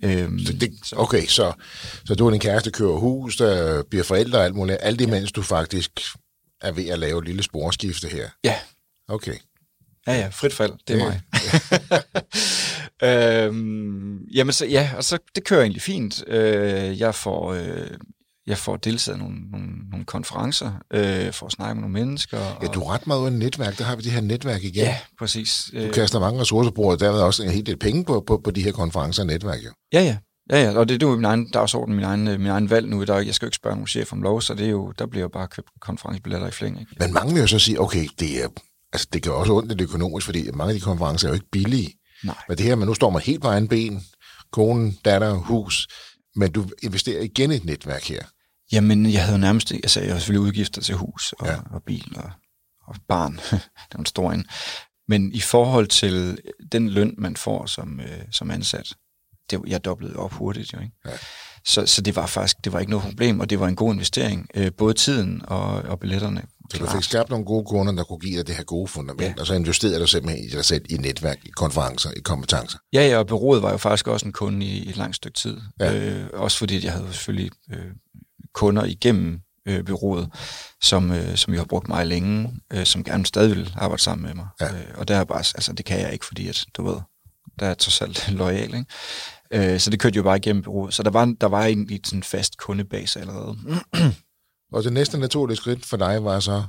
[0.03, 1.53] Øh, Så det, okay, så,
[2.05, 5.31] så du og din kæreste kører hus, der bliver forældre og alt muligt, alt imens
[5.31, 5.91] du faktisk
[6.61, 8.29] er ved at lave et lille sporskifte her.
[8.43, 8.55] ja,
[9.07, 9.35] Okay.
[10.07, 11.05] Ja, ja, frit fald, det er Ja.
[11.05, 11.21] mig.
[13.03, 16.23] øhm, jamen så, ja, og så det kører egentlig fint.
[16.27, 17.87] Øh, jeg får, øh,
[18.47, 22.37] jeg får deltaget i nogle, nogle, nogle konferencer, øh, for at snakke med nogle mennesker.
[22.37, 24.63] Og, Ja, du er ret meget ude af netværk, der har vi det her netværk
[24.63, 24.83] igen.
[24.83, 25.69] Ja, præcis.
[25.73, 28.41] Du Øh, kaster mange ressourcer på, og derved også en hel del penge på, på,
[28.43, 29.59] på de her konferencer og netværk.
[29.65, 29.69] Jo.
[29.93, 30.17] ja, ja.
[30.51, 32.87] Ja, ja, og det, er jo min egen dagsorden, min egen, øh, min egen valg
[32.87, 33.03] nu.
[33.03, 35.05] Der, jeg skal jo ikke spørge nogen chef om lov, så det er jo, der
[35.05, 36.79] bliver jo bare købt konferencebilletter i flæng.
[36.79, 36.91] Ikke?
[36.99, 38.47] Men mange vil jo så sige, okay, det, er,
[38.93, 41.49] altså, det gør også ondt lidt økonomisk, fordi mange af de konferencer er jo ikke
[41.51, 41.93] billige.
[42.23, 42.35] Nej.
[42.47, 44.03] Men det her, men nu står man helt på egen ben,
[44.51, 45.87] kone, datter, hus,
[46.35, 48.23] men du investerer igen i et netværk her.
[48.71, 51.57] Jamen, jeg havde nærmest, altså jeg havde selvfølgelig udgifter til hus og, ja.
[51.71, 52.31] og bil og,
[52.87, 53.33] og barn.
[53.89, 54.45] det var en stor en.
[55.07, 58.93] Men i forhold til den løn, man får som, øh, som ansat,
[59.51, 60.95] det, jeg doblede op hurtigt jo, ikke?
[61.05, 61.11] Ja.
[61.65, 63.93] Så, så det var faktisk, det var ikke noget problem, og det var en god
[63.93, 64.47] investering.
[64.55, 66.43] Øh, både tiden og, og billetterne.
[66.71, 66.95] Så du klart.
[66.95, 69.41] fik skabt nogle gode kunder, der kunne give dig det her gode fundament, ja.
[69.41, 72.77] Og så investerede du simpelthen i dig selv i netværk, i konferencer, i kompetencer.
[72.93, 75.57] Ja, ja, og bureauet var jo faktisk også en kunde i et langt stykke tid.
[75.79, 75.93] Ja.
[75.95, 77.85] Øh, også fordi jeg havde selvfølgelig øh,
[78.53, 80.29] kunder igennem øh, bureauet,
[80.81, 84.25] som, øh, som jeg har brugt meget længe, øh, som gerne stadig vil arbejde sammen
[84.27, 84.47] med mig.
[84.61, 84.65] Ja.
[84.65, 86.97] Øh, og der er bare, altså det kan jeg ikke, fordi at, du ved,
[87.59, 88.85] der er trods alt lojal, ikke?
[89.73, 90.93] Øh, så det kørte jo bare igennem bureauet.
[90.93, 93.57] Så der var, der var egentlig sådan en fast kundebase allerede.
[94.71, 96.63] Og det næste naturlige skridt for dig var så,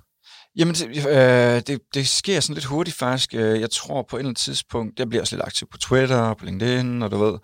[0.57, 3.35] Jamen, det, øh, det, det sker sådan lidt hurtigt faktisk.
[3.35, 6.17] Øh, jeg tror på et eller andet tidspunkt, jeg bliver også lidt aktiv på Twitter
[6.17, 7.39] og på LinkedIn, og du ved.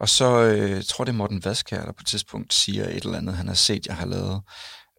[0.00, 3.18] Og så øh, tror det er Morten Vaskær, der på et tidspunkt siger et eller
[3.18, 4.42] andet, han har set, jeg har lavet.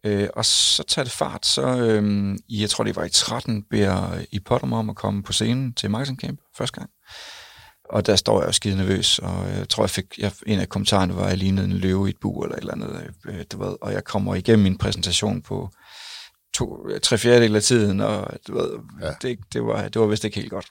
[0.06, 4.14] Øh, og så tager det fart, så øh, jeg tror det var i 13, beder
[4.14, 6.90] øh, I Potter mig om at komme på scenen til Marketing Camp første gang.
[7.94, 10.68] Og der står jeg jo skide nervøs, og jeg tror, jeg fik, jeg, en af
[10.68, 13.44] kommentarerne var, at jeg lignede en løve i et bur eller et eller andet, øh,
[13.52, 15.70] du ved, og jeg kommer igennem min præsentation på
[16.54, 18.70] to, tre fjerdedel af tiden, og du ved,
[19.02, 19.10] Ja.
[19.22, 20.66] det, det, var, det var vist ikke helt godt.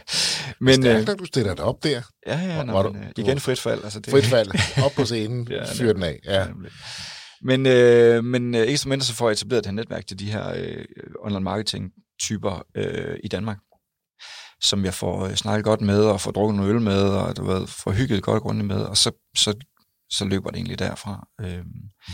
[0.60, 2.98] men, øh, stærkt, at du stiller dig op der, ja, ja, nå, var men, du-
[2.98, 3.84] øh, du igen frit fald.
[3.84, 4.50] Altså, det, frit fald,
[4.84, 6.18] op på scenen, Ja, fyr den af.
[6.24, 6.46] Ja.
[7.42, 10.18] Men, øh, men øh, ikke som mindre, så får jeg etableret det her netværk til
[10.18, 10.84] de her øh,
[11.24, 13.58] online marketing typer øh, i Danmark,
[14.62, 17.44] som jeg får øh, snakket godt med, og får drukket noget øl med, og du
[17.44, 19.54] ved, får hygget godt grundigt med, og så, så,
[20.10, 21.28] så løber det egentlig derfra.
[21.40, 21.58] Øh,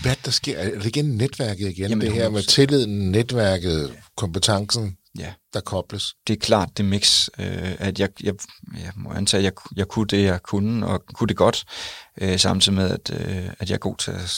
[0.03, 0.59] Hvad der sker?
[0.59, 1.91] Er det igen netværket igen?
[1.91, 2.47] Jamen, det her med 100%.
[2.47, 5.33] tilliden, netværket, kompetencen, ja.
[5.55, 6.15] der kobles.
[6.27, 8.35] det er klart det mix, øh, at jeg, jeg,
[8.75, 11.65] jeg må antage, at jeg, jeg kunne det, jeg kunne, og kunne det godt,
[12.21, 14.31] øh, samtidig med, at, øh, at jeg er god til at,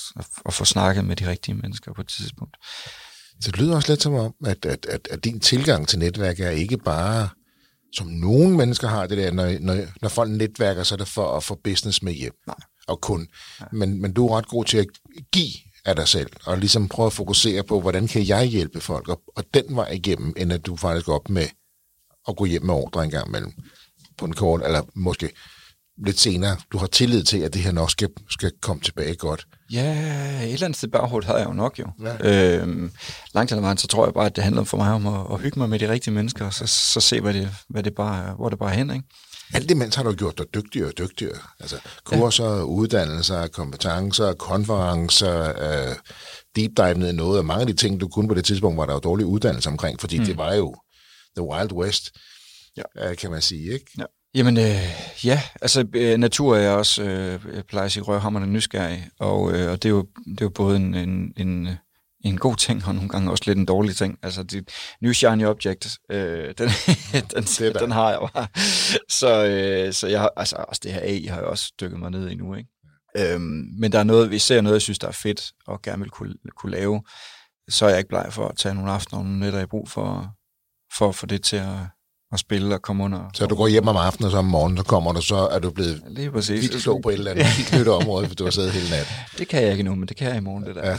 [0.46, 2.56] at få snakket med de rigtige mennesker på et tidspunkt.
[3.40, 6.40] Så det lyder også lidt som om, at, at, at, at din tilgang til netværk
[6.40, 7.28] er ikke bare,
[7.92, 11.36] som nogle mennesker har det der, når, når, når folk netværker, så er det for
[11.36, 12.32] at få business med hjem.
[12.46, 12.56] Nej.
[12.88, 13.28] Og kun.
[13.72, 14.86] Men, men du er ret god til at
[15.32, 15.52] give
[15.84, 19.20] af dig selv, og ligesom prøve at fokusere på, hvordan kan jeg hjælpe folk, og,
[19.36, 21.46] og den vej igennem, end at du faktisk går op med
[22.28, 23.52] at gå hjem med ordre en gang imellem
[24.18, 25.30] på en kort, eller måske
[26.06, 26.56] lidt senere.
[26.72, 29.46] Du har tillid til, at det her nok skal, skal komme tilbage godt.
[29.72, 29.92] Ja,
[30.42, 31.86] et eller andet sted baghovedet havde jeg jo nok jo.
[32.02, 32.56] Ja.
[32.60, 32.92] Øhm,
[33.34, 35.40] langt ad vejen, så tror jeg bare, at det handler for mig om at, at
[35.40, 38.34] hygge mig med de rigtige mennesker, og så, så se, hvad det, hvad det bare,
[38.34, 39.04] hvor det bare er hen, ikke?
[39.54, 41.38] Alt imens har du gjort dig dygtigere og dygtigere.
[41.60, 42.62] Altså kurser, ja.
[42.62, 45.96] uddannelser, kompetencer, konferencer, øh,
[46.56, 48.76] deep dive ned i noget, og mange af de ting, du kunne på det tidspunkt,
[48.78, 50.24] var der jo dårlig uddannelse omkring, fordi mm.
[50.24, 50.74] det var jo
[51.36, 52.10] the wild west,
[52.76, 53.10] ja.
[53.10, 53.86] øh, kan man sige, ikke?
[53.98, 54.04] Ja.
[54.34, 58.46] Jamen, øh, ja, altså øh, natur er jeg også, øh, jeg plejer at sige, røvhammerne
[58.46, 61.68] nysgerrig, og, øh, og det, er jo, det er jo både en, en, en,
[62.24, 64.18] en god ting, og nogle gange også lidt en dårlig ting.
[64.22, 64.68] Altså, det,
[65.00, 66.68] new shiny object, øh, den,
[67.34, 67.72] den, der.
[67.72, 68.46] den har jeg bare.
[69.08, 72.30] Så, øh, så jeg altså også det her AI har jeg også dykket mig ned
[72.30, 72.68] i nu, ikke?
[73.18, 76.02] Øhm, men der er noget, vi ser noget, jeg synes, der er fedt, og gerne
[76.02, 77.02] vil kunne, kunne lave,
[77.70, 79.88] så er jeg ikke bleg for at tage nogle aftener og nogle nætter i brug
[79.88, 80.34] for,
[80.98, 81.78] for at få det til at,
[82.32, 83.30] og spille og komme under.
[83.34, 85.58] Så du går hjem om aftenen, og så om morgenen, så kommer du, så er
[85.58, 86.62] du blevet Lige præcis.
[86.62, 87.46] vildt klog på et eller andet
[87.78, 89.14] nyt område, for du har siddet hele natten.
[89.38, 90.84] Det kan jeg ikke nu, men det kan jeg i morgen, det der.
[90.86, 90.96] Ja, ja.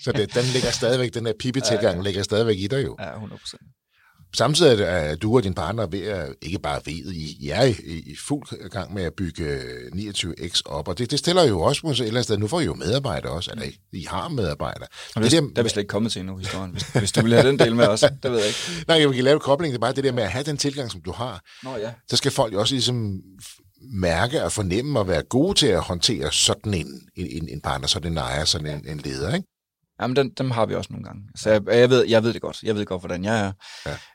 [0.00, 2.96] Så det, den ligger stadigvæk, den der pipetilgang ligger stadigvæk i dig jo.
[3.00, 3.62] Ja, 100 procent.
[4.34, 7.72] Samtidig er du og din partner ved at, ikke bare ved, I, I er i,
[7.84, 9.58] i fuld gang med at bygge
[9.94, 12.60] 29X op, og det, det stiller jo også på et eller andet sted, nu får
[12.60, 14.86] I jo medarbejdere også, eller I, I har medarbejdere.
[15.16, 16.70] Og det, der, der er vi slet ikke kommet til endnu, historien.
[16.70, 18.58] Hvis, hvis du vil have den del med også, det ved jeg ikke.
[18.88, 20.90] Nej, jeg vil lave kobling, det er bare det der med at have den tilgang,
[20.90, 21.40] som du har.
[21.62, 21.90] Nå ja.
[22.10, 23.20] Så skal folk jo også ligesom
[23.92, 28.12] mærke og fornemme og være gode til at håndtere sådan en, en, en partner, sådan
[28.12, 29.48] en ejer, sådan en, en leder, ikke?
[30.00, 31.22] Jamen, dem, dem har vi også nogle gange.
[31.36, 32.62] Så jeg, jeg, ved, jeg ved det godt.
[32.62, 33.52] Jeg ved godt, hvordan jeg er.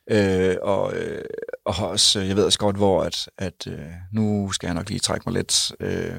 [0.10, 0.50] Ja.
[0.52, 1.22] Øh, og, øh,
[1.66, 3.80] og også, jeg ved også godt, hvor at, at øh,
[4.14, 5.72] nu skal jeg nok lige trække mig lidt.
[5.80, 6.16] Øh,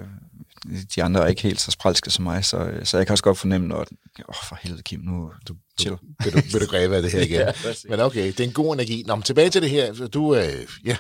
[0.95, 3.39] de andre er ikke helt så spralske som mig, så, så jeg kan også godt
[3.39, 3.77] fornemme, når...
[3.79, 3.85] Åh,
[4.29, 5.31] oh, for helvede, Kim, nu...
[5.49, 5.97] Du, chill.
[6.25, 7.41] Vil du, vil du græbe af det her igen?
[7.41, 7.53] ja,
[7.89, 9.05] men okay, det er en god energi.
[9.07, 10.07] Nå, men tilbage til det her.
[10.07, 10.97] Du, øh, ja,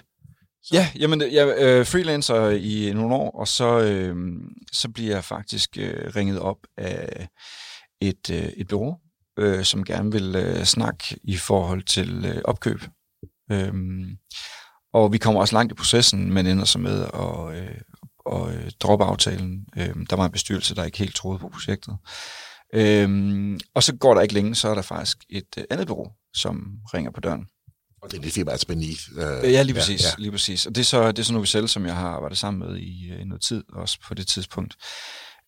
[0.62, 0.75] så.
[0.75, 4.16] Ja, jamen, jeg er øh, freelancer i nogle år, og så, øh,
[4.73, 7.29] så bliver jeg faktisk øh, ringet op af
[8.00, 8.96] et, øh, et bureau,
[9.38, 12.80] øh, som gerne vil øh, snakke i forhold til øh, opkøb.
[13.52, 14.16] Øhm,
[14.92, 17.80] og vi kommer også langt i processen, men ender så med at, øh,
[18.32, 19.66] at øh, droppe aftalen.
[19.76, 21.96] Øhm, der var en bestyrelse, der ikke helt troede på projektet.
[22.74, 26.12] Øhm, og så går der ikke længe, så er der faktisk et øh, andet bureau,
[26.34, 27.44] som ringer på døren.
[28.02, 29.02] Og det er det firma, Beneath.
[29.16, 30.14] Øh, ja, lige præcis, ja, ja.
[30.18, 30.66] lige præcis.
[30.66, 33.14] Og det er så, det er så Novicel, som jeg har arbejdet sammen med i,
[33.20, 34.76] i noget tid, også på det tidspunkt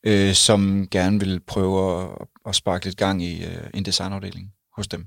[0.07, 2.09] øh, som gerne vil prøve at,
[2.47, 5.07] at sparke lidt gang i øh, en designafdeling hos dem.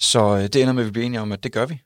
[0.00, 1.82] Så øh, det ender med, at vi bliver enige om, at det gør vi.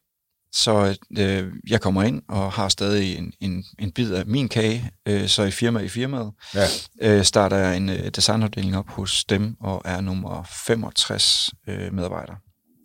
[0.52, 4.90] Så øh, jeg kommer ind og har stadig en, en, en bid af min kage,
[5.08, 6.66] øh, så i firma i firmaet ja.
[7.02, 12.36] øh, starter jeg en øh, designafdeling op hos dem og er nummer 65 øh, medarbejdere.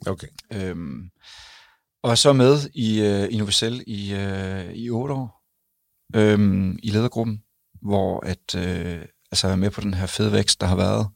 [0.07, 0.27] Okay.
[0.53, 1.09] Øhm,
[2.03, 5.43] og så med i, øh, i Novicel i, øh, i otte år
[6.15, 7.41] øh, i ledergruppen
[7.85, 11.07] hvor at øh, altså er med på den her fede vækst, der har været,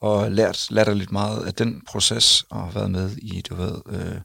[0.00, 3.74] og lært, lært lidt meget af den proces, og har været med i, du ved,
[3.88, 4.20] øh,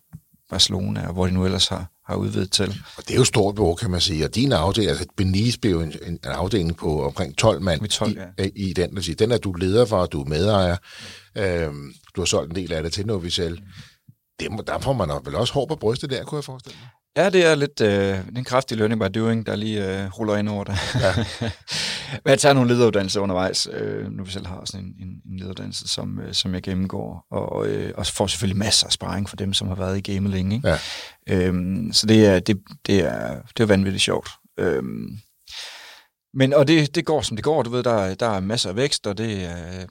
[0.49, 2.75] Barcelona, og hvor de nu ellers har, har udvidet til.
[2.97, 4.25] Og det er jo stort behov, kan man sige.
[4.25, 8.43] Og din afdeling, altså Benice blev en, en, afdeling på omkring 12 mand 12, ja.
[8.43, 8.97] i, i den.
[8.97, 10.77] Altså, den er du leder for, du er medejer.
[11.37, 13.61] Øhm, du har solgt en del af det til Novicel.
[14.39, 16.89] Det må, der får man vel også hår på brystet der, kunne jeg forestille mig.
[17.17, 20.49] Ja, det er lidt øh, en kraftig learning by doing, der lige øh, ruller ind
[20.49, 20.77] over det.
[21.01, 21.25] Ja.
[22.23, 25.37] Men jeg tager nogle lederuddannelser undervejs, øh, nu vi selv har sådan en, en, en
[25.39, 29.35] lederuddannelse, som, øh, som jeg gennemgår, og, øh, og får selvfølgelig masser af sparring for
[29.35, 30.55] dem, som har været i gamet længe.
[30.55, 30.67] Ikke?
[30.67, 30.77] Ja.
[31.29, 34.29] Øhm, så det er, det, det, er, det er vanvittigt sjovt.
[34.59, 35.19] Øhm,
[36.33, 37.63] men, og det, det går, som det går.
[37.63, 39.85] Du ved, der, der er masser af vækst, og det er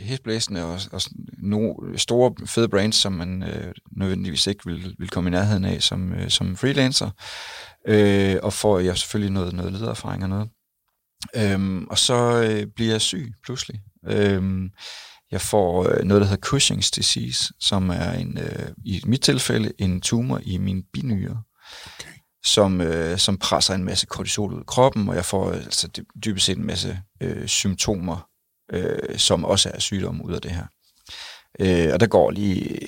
[0.00, 1.00] hæsblæsende og, og
[1.38, 5.82] no, store, fede brands, som man øh, nødvendigvis ikke vil, vil komme i nærheden af
[5.82, 7.10] som, øh, som freelancer.
[7.88, 10.48] Øh, og får jeg selvfølgelig noget, noget ledererfaring og noget.
[11.36, 13.80] Øhm, og så øh, bliver jeg syg pludselig.
[14.06, 14.70] Øhm,
[15.30, 19.72] jeg får øh, noget, der hedder Cushing's disease, som er en, øh, i mit tilfælde
[19.78, 21.42] en tumor i min binyre,
[22.00, 22.18] okay.
[22.44, 25.88] som, øh, som presser en masse kortisol ud i kroppen, og jeg får altså,
[26.24, 28.28] dybest set en masse øh, symptomer
[28.72, 30.64] øh, som også er sygdom ud af det her.
[31.60, 32.78] Øh, og der går lige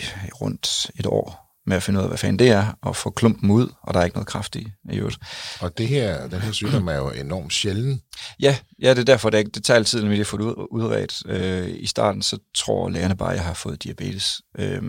[0.41, 3.51] rundt et år med at finde ud af, hvad fanden det er, og få klumpen
[3.51, 5.19] ud, og der er ikke noget kraft i, i øvrigt.
[5.61, 8.01] Og det her, den her sygdom er jo enormt sjælden.
[8.41, 11.23] Ja, ja det er derfor, det, det tager altid, når vi har fået ud, udredt.
[11.27, 14.43] Øh, I starten, så tror lægerne bare, at jeg har fået diabetes.
[14.59, 14.83] Øh,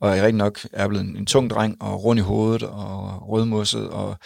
[0.00, 3.28] og jeg rigtig nok er blevet en, en tung dreng, og rund i hovedet, og
[3.28, 4.18] rødmosset, og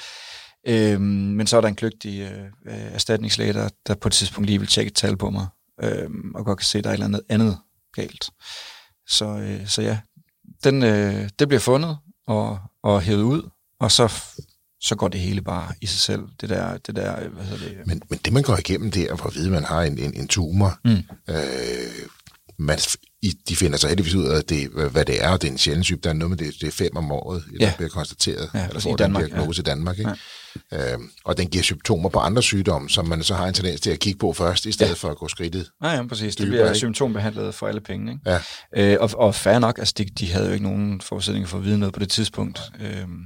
[0.67, 4.59] Øhm, men så er der en kløgtig øh, erstatningslæge, der, der på et tidspunkt lige
[4.59, 5.47] vil tjekke et tal på mig,
[5.83, 7.59] øh, og godt kan se, at der er et eller andet andet
[7.95, 8.31] galt.
[9.09, 9.99] Så, øh, så ja,
[10.65, 14.13] den, øh, det bliver fundet og, og hævet ud, og så,
[14.81, 16.23] så går det hele bare i sig selv.
[16.41, 17.87] Det der, det der hvad hedder det?
[17.87, 20.15] Men, men det, man går igennem der, for at vide, at man har en, en,
[20.15, 21.03] en tumor, mm.
[21.29, 22.09] øh,
[22.59, 22.79] man,
[23.23, 25.59] i, de finder så heldigvis ud af, det, hvad det er, og det er en
[25.59, 26.03] sjælden sygdom.
[26.03, 27.67] Der er noget med det, det er fem om året, ja.
[27.67, 29.71] der bliver konstateret, ja, eller får den diagnose ja.
[29.71, 29.99] i Danmark.
[29.99, 30.11] Ikke?
[30.11, 30.17] Ja.
[30.73, 33.91] Øhm, og den giver symptomer på andre sygdomme, som man så har en tendens til
[33.91, 34.95] at kigge på først, i stedet ja.
[34.95, 35.71] for at gå skridtet.
[35.83, 36.37] Ja, ja præcis.
[36.37, 36.79] Det bliver ikke?
[36.79, 38.13] symptombehandlet for alle penge.
[38.13, 38.41] Ikke?
[38.77, 38.93] Ja.
[38.93, 41.65] Øh, og, og fair nok, altså de, de havde jo ikke nogen forudsætninger for at
[41.65, 42.61] vide noget på det tidspunkt.
[42.81, 43.19] Øhm,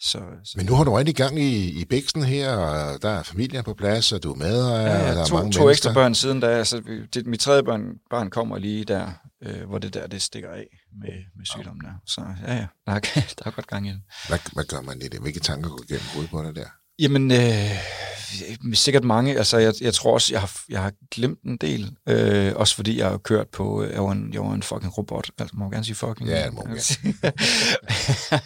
[0.00, 0.52] så, så.
[0.56, 3.74] Men nu har du rigtig gang i, i Bæksten her, og der er familien på
[3.74, 5.70] plads, og du er med, og ja, ja, der er to, mange to mennesker.
[5.70, 6.46] ekstra børn siden da.
[6.46, 6.82] Altså,
[7.14, 9.06] det, mit tredje barn, barn kommer lige der,
[9.46, 10.66] øh, hvor det der det stikker af
[10.98, 11.92] med, med sygdommen der.
[12.06, 13.00] Så ja, ja, der er,
[13.38, 14.02] der er godt gang i det.
[14.28, 15.20] Hvad, hvad gør man i det?
[15.20, 16.68] Hvilke tanker går igennem hovedet på det der?
[16.98, 19.38] Jamen, øh, sikkert mange.
[19.38, 21.96] Altså, jeg, jeg tror også, jeg har, jeg har glemt en del.
[22.08, 24.98] Øh, også fordi jeg har kørt på, øh, jeg var en, jeg var en fucking
[24.98, 25.30] robot.
[25.38, 26.28] Altså, må man gerne sige fucking?
[26.28, 26.78] Ja, det må man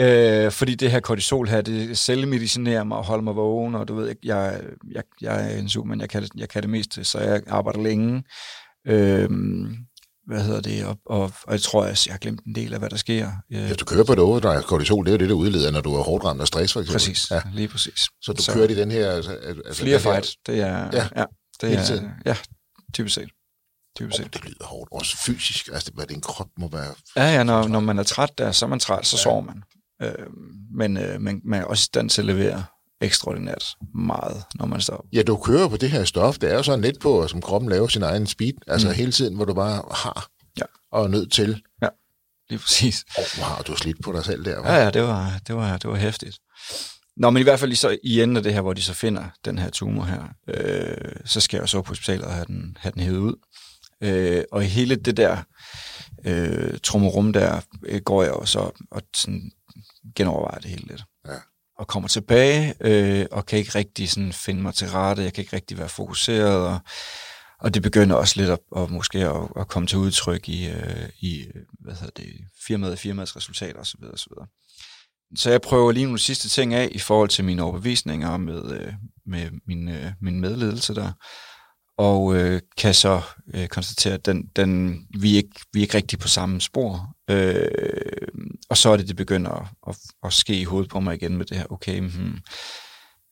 [0.00, 3.94] Øh, fordi det her kortisol her, det cellemedicinerer mig og holder mig vågen, og du
[3.94, 4.60] ved, jeg,
[4.90, 7.82] jeg, jeg er en superman, jeg kan, det, jeg kan det meste, så jeg arbejder
[7.82, 8.24] længe.
[8.86, 9.30] Øh,
[10.26, 12.78] hvad hedder det, og, og, og jeg tror, at jeg har glemt en del af,
[12.78, 13.30] hvad der sker.
[13.50, 15.70] Ja, du kører på det over, der er kortisol, det er jo det, der udleder,
[15.70, 16.94] når du er hårdt ramt af stress, for eksempel.
[16.94, 17.42] Præcis, ja.
[17.52, 18.08] lige præcis.
[18.22, 19.10] Så du så, kører i den her...
[19.10, 19.32] Altså,
[19.66, 20.90] altså flere fight, det er...
[20.92, 21.24] Ja, ja
[21.60, 22.36] det er, ja,
[22.94, 23.28] typisk set.
[23.96, 24.24] Typisk set.
[24.24, 26.94] Oh, det lyder hårdt, også fysisk, altså hvad din krop må være...
[27.16, 29.22] Ja, ja, når, når man er træt der, så er man træt, så ja.
[29.22, 29.62] sover man.
[30.02, 30.26] Øh,
[30.76, 32.64] men øh, man, man er også i stand til at levere
[33.04, 33.64] ekstraordinært
[33.94, 36.80] meget, når man står Ja, du kører på det her stof, det er jo sådan
[36.80, 38.94] lidt på, som kroppen laver sin egen speed, altså mm.
[38.94, 40.64] hele tiden, hvor du bare har ja.
[40.92, 41.62] og er nødt til.
[41.82, 41.88] Ja,
[42.50, 43.04] lige præcis.
[43.18, 44.72] Oh, wow, du har slidt på dig selv der, var?
[44.72, 46.38] Ja, ja, det var, det var, det var hæftigt.
[47.16, 48.94] Nå, men i hvert fald lige så i enden af det her, hvor de så
[48.94, 52.76] finder den her tumor her, øh, så skal jeg så på hospitalet og have den,
[52.80, 53.34] have den hævet ud.
[54.00, 55.36] Øh, og i hele det der
[56.26, 59.50] øh, trummerum der, øh, går jeg jo så og sådan
[60.16, 61.04] genovervejer det hele lidt.
[61.78, 65.42] Og kommer tilbage, øh, og kan ikke rigtig sådan finde mig til rette, jeg kan
[65.42, 66.78] ikke rigtig være fokuseret, og,
[67.60, 71.08] og det begynder også lidt at, at måske at, at komme til udtryk i, øh,
[71.20, 71.44] i
[71.80, 72.32] hvad hedder det,
[72.66, 74.04] firmaet, firmaets resultater osv.
[74.12, 74.32] osv.
[75.36, 78.92] Så jeg prøver lige nogle sidste ting af i forhold til mine overbevisninger med, øh,
[79.26, 81.12] med min, øh, min medledelse der,
[81.98, 83.22] og øh, kan så
[83.54, 87.13] øh, konstatere, at den, den, vi, er ikke, vi er ikke rigtig på samme spor.
[87.30, 88.28] Øh,
[88.70, 91.36] og så er det, det begynder at, at, at ske i hovedet på mig igen
[91.36, 92.38] med det her, okay, hmm,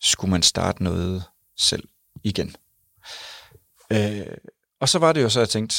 [0.00, 1.24] skulle man starte noget
[1.58, 1.88] selv
[2.24, 2.54] igen?
[3.92, 4.36] Øh,
[4.80, 5.76] og så var det jo så, jeg tænkte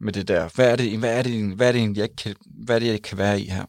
[0.00, 2.76] med det der, hvad er det, hvad er det, hvad er det, jeg kan, hvad
[2.76, 3.64] er det, jeg kan være i her?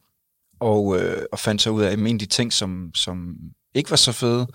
[0.60, 3.36] Og, øh, og fandt så ud af, at en af de ting, som, som
[3.74, 4.48] ikke var så fede,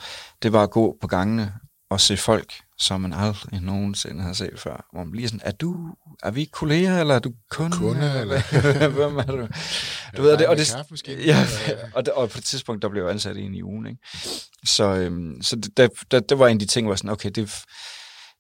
[0.43, 1.55] det var at gå på gangene
[1.91, 4.89] og se folk, som man aldrig nogensinde har set før.
[4.93, 5.77] Hvor man lige sådan, er du,
[6.23, 7.77] er vi kolleger, eller er du kunde?
[7.77, 8.89] Kunde, eller?
[8.99, 9.49] Hvem er du?
[10.17, 10.75] Du ved, det, og, det,
[11.27, 11.47] ja,
[11.95, 14.01] og, det, og på et tidspunkt, der blev jeg ansat en i ugen, ikke?
[14.65, 17.31] Så, øhm, så det, det, det, det, var en af de ting, hvor sådan, okay,
[17.31, 17.65] det,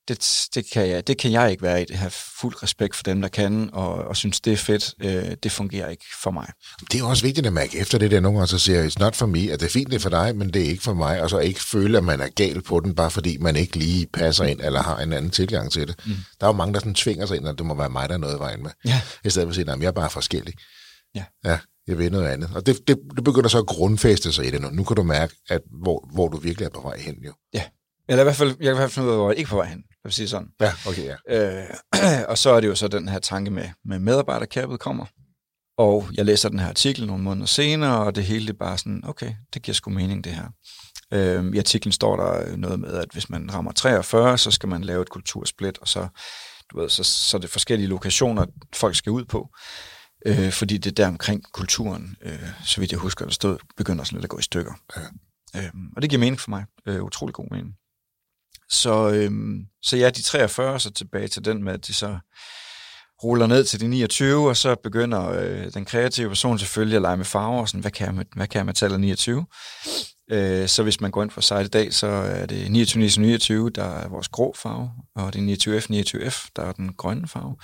[0.09, 1.85] det, det, kan jeg, det kan jeg ikke være i.
[1.85, 2.09] Det har
[2.41, 4.95] fuld respekt for dem, der kan, og, og synes, det er fedt.
[5.03, 6.49] Øh, det fungerer ikke for mig.
[6.93, 8.21] Det er også vigtigt at mærke efter det der.
[8.21, 10.11] Nogle gange så siger it's not for me, at det er fint, det er for
[10.11, 11.23] dig, men det er ikke for mig.
[11.23, 14.07] Og så ikke føle, at man er gal på den, bare fordi man ikke lige
[14.07, 15.97] passer ind, eller har en anden tilgang til det.
[16.07, 16.13] Mm.
[16.41, 18.15] Der er jo mange, der sådan tvinger sig ind, at det må være mig, der
[18.15, 18.71] er noget i vejen med.
[18.85, 19.01] Ja.
[19.25, 20.55] I stedet for at sige, at jeg er bare forskellig.
[21.15, 21.25] Ja.
[21.45, 22.51] ja jeg vil noget andet.
[22.55, 24.71] Og det, det, det begynder så at grundfæste sig i det nu.
[24.71, 27.33] Nu kan du mærke, at hvor, hvor du virkelig er på vej hen jo.
[27.55, 27.63] Ja,
[28.11, 29.49] eller i hvert fald, jeg kan i hvert fald finde ud af, hvor jeg ikke
[29.49, 30.49] er på vej hen vil sige sådan.
[30.61, 31.62] Ja, okay, ja.
[31.62, 31.68] Øh,
[32.31, 35.07] og så er det jo så den her tanke med, med medarbejderkabet kommer.
[35.79, 39.03] Og jeg læser den her artikel nogle måneder senere, og det hele er bare sådan,
[39.05, 40.49] okay, det giver sgu mening det her.
[41.12, 44.85] Øh, I artiklen står der noget med, at hvis man rammer 43, så skal man
[44.85, 46.09] lave et kultursplit, og så,
[46.70, 49.49] du ved, så, så er det forskellige lokationer, folk skal ud på.
[50.27, 54.16] Øh, fordi det der omkring kulturen, øh, så vidt jeg husker, der stod, begynder sådan
[54.16, 54.73] lidt at gå i stykker.
[54.96, 55.03] Ja.
[55.57, 56.64] Øh, og det giver mening for mig.
[56.87, 57.75] Øh, utrolig god mening.
[58.71, 62.19] Så, øhm, så ja, de 43 så tilbage til den med, at de så
[63.25, 67.17] ruller ned til de 29, og så begynder øh, den kreative person selvfølgelig at lege
[67.17, 69.47] med farver, sådan, hvad kan jeg med, hvad kan jeg med tallet 29?
[70.33, 73.25] Øh, så hvis man går ind for site i dag, så er det 29, 29,
[73.25, 77.29] 29, der er vores grå farve, og det er 29F, 29F, der er den grønne
[77.29, 77.57] farve.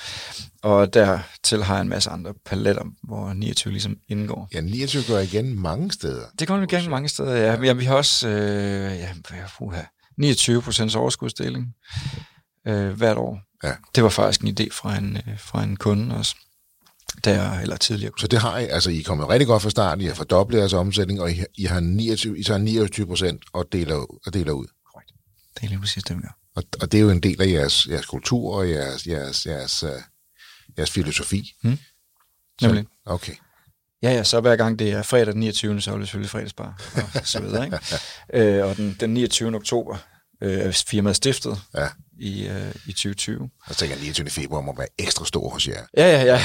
[0.62, 4.48] Og dertil har jeg en masse andre paletter, hvor 29 ligesom indgår.
[4.54, 6.22] Ja, 29 går igen mange steder.
[6.38, 7.62] Det går igen mange steder, ja.
[7.62, 9.08] ja vi har også, øh, ja,
[9.58, 9.82] puha,
[10.18, 11.74] 29 procents overskudsdeling
[12.66, 13.40] øh, hvert år.
[13.64, 13.72] Ja.
[13.94, 16.36] Det var faktisk en idé fra en, øh, fra en kunde også
[17.24, 18.12] der eller tidligere.
[18.18, 20.58] Så det har I, altså I er kommet rigtig godt fra start, I har fordoblet
[20.58, 24.52] jeres omsætning, og I, I har 29, I tager 29 procent og deler, og deler
[24.52, 24.66] ud.
[24.92, 25.12] Korrekt.
[25.54, 26.38] Det er lige præcis det, vi gør.
[26.54, 29.82] Og, og det er jo en del af jeres, jeres kultur og jeres, jeres, jeres,
[29.82, 29.90] uh,
[30.78, 31.52] jeres filosofi.
[31.62, 31.78] Hmm.
[32.62, 32.84] Nemlig.
[32.84, 33.34] Så, okay.
[34.02, 35.80] Ja, ja, så hver gang det er fredag den 29.
[35.80, 36.82] så er det selvfølgelig fredagsbar
[37.14, 37.64] og så videre.
[37.64, 37.78] Ikke?
[38.58, 39.54] øh, og den, den 29.
[39.54, 39.96] oktober
[40.42, 41.88] øh, er firmaet stiftet ja.
[42.18, 43.50] i, øh, i 2020.
[43.68, 44.30] Jeg tænker, at 29.
[44.30, 45.84] februar må være ekstra stor hos jer.
[45.96, 46.40] Ja, ja, ja.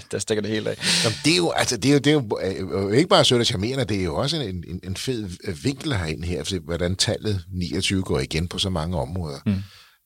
[0.12, 1.04] der stikker det helt af.
[1.04, 3.40] Jamen, det er jo, altså, det er jo, det er jo øh, ikke bare sødt
[3.40, 5.28] og charmerende, det er jo også en, en, en fed
[5.62, 9.62] vinkel herinde her, for hvordan tallet 29 går igen på så mange områder, mm.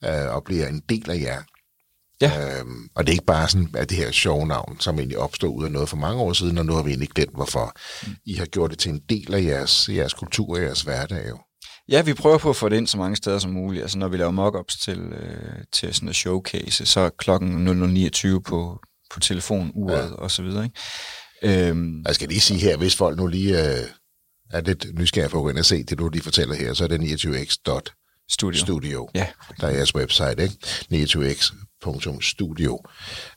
[0.09, 1.42] øh, og bliver en del af jer.
[2.20, 2.58] Ja.
[2.60, 5.58] Øhm, og det er ikke bare sådan, at det her sjove navn, som egentlig opstod
[5.58, 8.14] ud af noget for mange år siden, og nu har vi egentlig glemt, hvorfor mm.
[8.24, 11.38] I har gjort det til en del af jeres, jeres kultur og jeres hverdag jo.
[11.88, 13.82] Ja, vi prøver på at få det ind så mange steder som muligt.
[13.82, 18.40] Altså når vi laver mockups til, øh, til sådan en showcase, så er klokken 00.29
[18.40, 18.80] på,
[19.14, 20.14] på telefonuret ja.
[20.14, 20.64] og så videre.
[20.64, 21.68] Ikke?
[21.68, 23.86] Øhm, jeg skal lige sige her, hvis folk nu lige øh,
[24.50, 26.84] er lidt nysgerrige på at gå ind og se det, du lige fortæller her, så
[26.84, 27.56] er det 29x.
[28.28, 28.60] Studio.
[28.60, 29.08] Studio.
[29.14, 29.26] Ja.
[29.60, 30.56] Der er jeres website, ikke?
[30.92, 31.54] 29x
[32.22, 32.80] Studio.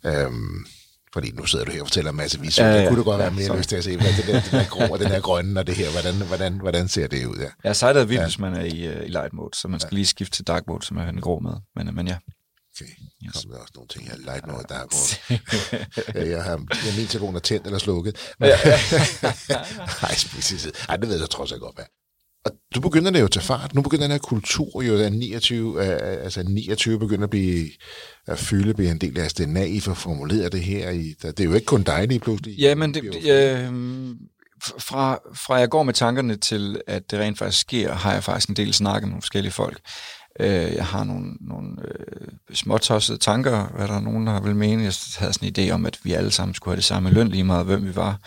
[0.06, 0.66] Øhm,
[1.14, 2.68] Fordi nu sidder du her og fortæller en masse visuelt.
[2.68, 2.84] Ja, Ja, ja.
[2.84, 3.58] ja, kunne du godt være Ja, mere sorry.
[3.58, 5.68] lyst til at se, hvad det der, den der grå og den her grønne og
[5.68, 7.38] det her, hvordan, hvordan, hvordan ser det ud?
[7.38, 7.50] Ja.
[7.64, 10.06] Jeg sejler vildt, hvis man er i, uh, i light mode, så man skal lige
[10.06, 11.54] skifte til dark mode, som er den grå med.
[11.76, 12.18] Men, uh, men ja.
[12.82, 12.92] Okay,
[13.26, 13.34] yes.
[13.44, 14.18] kom der også nogle ting her.
[14.18, 15.04] Light mode, der er grå.
[16.16, 16.52] ja, jeg har
[16.86, 18.16] jeg min telefon er tændt eller slukket.
[18.40, 18.50] Men,
[20.04, 20.68] Nej, præcis.
[20.90, 21.86] Ej, det ved jeg trods alt godt, hvad.
[22.46, 23.74] Og du begynder det jo til fart.
[23.74, 27.70] Nu begynder den her kultur jo, at 29, øh, altså 29 begynder at blive
[28.28, 30.90] at fylde, blive en del af DNA, I får formuleret det her.
[30.90, 32.56] I, det er jo ikke kun dig lige pludselig.
[32.58, 33.72] Ja, men det, det, øh,
[34.80, 38.50] fra, fra jeg går med tankerne til, at det rent faktisk sker, har jeg faktisk
[38.50, 39.80] en del snak med nogle forskellige folk.
[40.40, 44.84] Øh, jeg har nogle, nogle øh, småtossede tanker, hvad der er nogen, der vil mene.
[44.84, 47.28] Jeg havde sådan en idé om, at vi alle sammen skulle have det samme løn,
[47.28, 48.20] lige meget hvem vi var,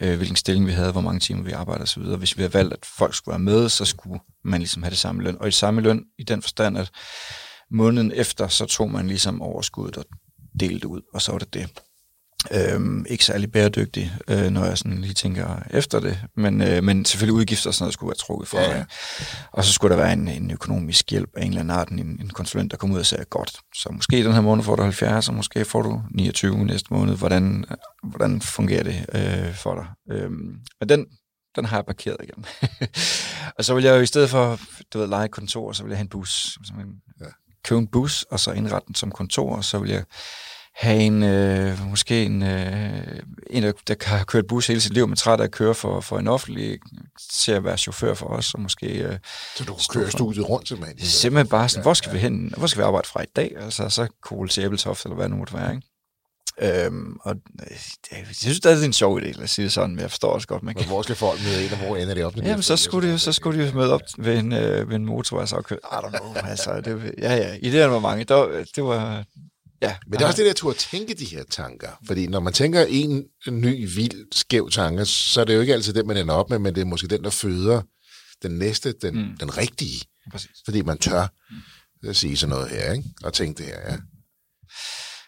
[0.00, 2.02] øh, hvilken stilling vi havde, hvor mange timer vi arbejdede osv.
[2.02, 4.98] Hvis vi havde valgt, at folk skulle være med, så skulle man ligesom have det
[4.98, 5.36] samme løn.
[5.40, 6.90] Og i samme løn i den forstand, at
[7.70, 10.04] måneden efter, så tog man ligesom overskuddet og
[10.60, 11.68] delte ud, og så var det det.
[12.52, 17.04] Øhm, ikke særlig bæredygtig, øh, når jeg sådan lige tænker efter det, men, øh, men
[17.04, 18.60] selvfølgelig udgifter og sådan noget skulle være trukket fra.
[18.60, 18.84] Ja, ja.
[19.52, 21.98] Og så skulle der være en, en økonomisk hjælp af en eller anden art, en,
[21.98, 24.82] en konsulent, der kom ud og sagde, godt, så måske den her måned får du
[24.82, 27.16] 70, og måske får du 29 næste måned.
[27.16, 27.64] Hvordan,
[28.02, 30.16] hvordan fungerer det øh, for dig?
[30.16, 31.06] Øhm, men den,
[31.56, 32.44] den har jeg parkeret igen.
[33.58, 34.60] og så vil jeg jo i stedet for,
[34.92, 36.58] du ved, lege et kontor, så vil jeg have en bus.
[36.66, 37.26] Simpelthen Ja.
[37.64, 40.04] købe en bus, og så indrette den som kontor, og så vil jeg
[40.74, 43.18] have en, øh, måske en, øh,
[43.50, 46.00] en der, der har kørt bus hele sit liv, men træt af at køre for,
[46.00, 46.78] for en offentlig,
[47.32, 49.18] til at være chauffør for os, og måske øh,
[49.56, 50.98] Så du kører studiet rundt simpelthen.
[51.00, 53.52] simpelthen bare sådan, hvor skal vi hen, hvor skal vi arbejde fra i dag?
[53.60, 55.88] Altså, så kole til Æbeltoft, eller hvad det nu måtte være, ikke?
[56.86, 59.72] Øhm, og øh, det- jeg synes, det er en sjov idé, lad os sige det
[59.72, 60.92] sådan, men jeg forstår også godt, man Men kan...
[60.92, 62.36] hvor skal folk møde ind, og hvor ender det op?
[62.36, 62.64] Jamen, det?
[62.64, 65.46] så skulle de så skulle de jo møde op ved en, øh, ved en motorvej,
[65.46, 65.78] så køre.
[65.92, 68.24] I don't know, altså, det, ja, ja, idéerne var mange.
[68.24, 69.24] Det var, det var
[69.82, 69.96] ja.
[70.06, 71.88] Men det er også det der, at tænke de her tanker.
[72.06, 75.92] Fordi når man tænker en ny, vild, skæv tanke, så er det jo ikke altid
[75.92, 77.82] den, man ender op med, men det er måske den, der føder
[78.42, 79.36] den næste, den, mm.
[79.40, 80.00] den rigtige.
[80.30, 80.50] Præcis.
[80.64, 81.26] Fordi man tør
[82.08, 83.08] at sige sådan noget her, ikke?
[83.24, 83.96] Og tænke det her, ja.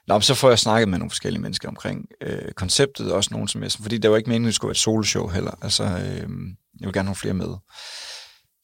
[0.06, 3.62] Nå, så får jeg snakket med nogle forskellige mennesker omkring øh, konceptet, også nogen som
[3.62, 5.58] jeg, fordi det var ikke meningen, at det skulle være et soloshow heller.
[5.62, 6.28] Altså, øh,
[6.80, 7.54] jeg vil gerne have flere med.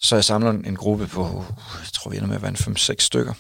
[0.01, 2.76] Så jeg samler en, en gruppe på, jeg tror vi ender med at være en
[2.76, 3.35] 5-6 stykker,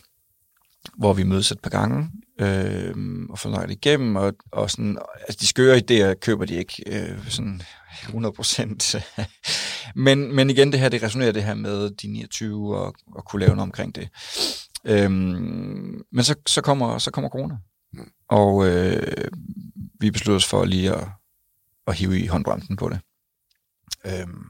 [0.98, 2.10] hvor vi mødes et par gange
[2.40, 2.94] øh,
[3.30, 7.28] og får snakket igennem, og, og sådan, altså de skøre idéer køber de ikke øh,
[7.28, 7.62] sådan
[8.02, 8.96] 100 procent.
[9.94, 13.40] men, men igen, det her, det resonerer det her med de 29 og, og kunne
[13.40, 14.08] lave noget omkring det.
[14.84, 17.56] Øhm, men så, så, kommer, så kommer corona.
[18.28, 19.28] Og øh,
[20.00, 21.08] vi besluttede os for lige at,
[21.86, 23.00] at hive i håndbremsen på det.
[24.06, 24.44] Øhm,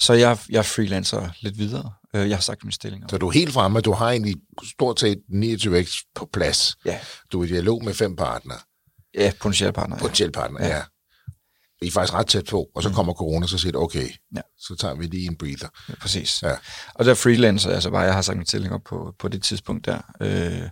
[0.00, 1.92] så jeg, jeg freelancer lidt videre.
[2.14, 3.04] Øh, jeg har sagt min stilling.
[3.10, 4.34] Så du er helt fremme, du har egentlig
[4.70, 6.76] stort set 29x på plads.
[6.84, 6.98] Ja,
[7.32, 8.58] Du er i dialog med fem partnere,
[9.14, 9.96] ja potentielle partner.
[9.96, 10.00] Ja.
[10.02, 10.68] potentielle partnere, ja.
[10.68, 10.76] Ja.
[10.76, 10.82] ja.
[11.82, 14.40] I er faktisk ret tæt på, og så kommer corona, så siger du, okay, Ja.
[14.58, 15.68] så tager vi lige en breather.
[15.88, 16.42] Ja, præcis.
[16.42, 16.56] Ja.
[16.94, 19.86] Og der freelancer, altså bare, jeg har sagt min stilling op på, på det tidspunkt
[19.86, 20.00] der.
[20.20, 20.68] Øh,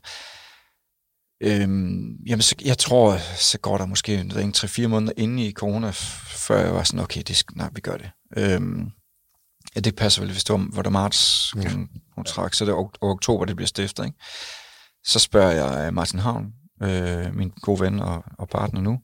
[1.42, 5.52] øhm, jamen, så, jeg tror, så går der måske en, en 3-4 måneder inde i
[5.52, 5.90] corona,
[6.26, 8.10] før jeg var sådan, okay, det skal, nej, vi gør det.
[8.36, 8.84] Øhm,
[9.76, 12.70] ja, det passer vel, hvis det var, var det marts, hun, hun trak, så det
[12.70, 14.18] er ok- oktober, det bliver stiftet, ikke?
[15.04, 16.52] Så spørger jeg øh, Martin Havn,
[16.82, 19.00] øh, min gode ven og, og partner nu,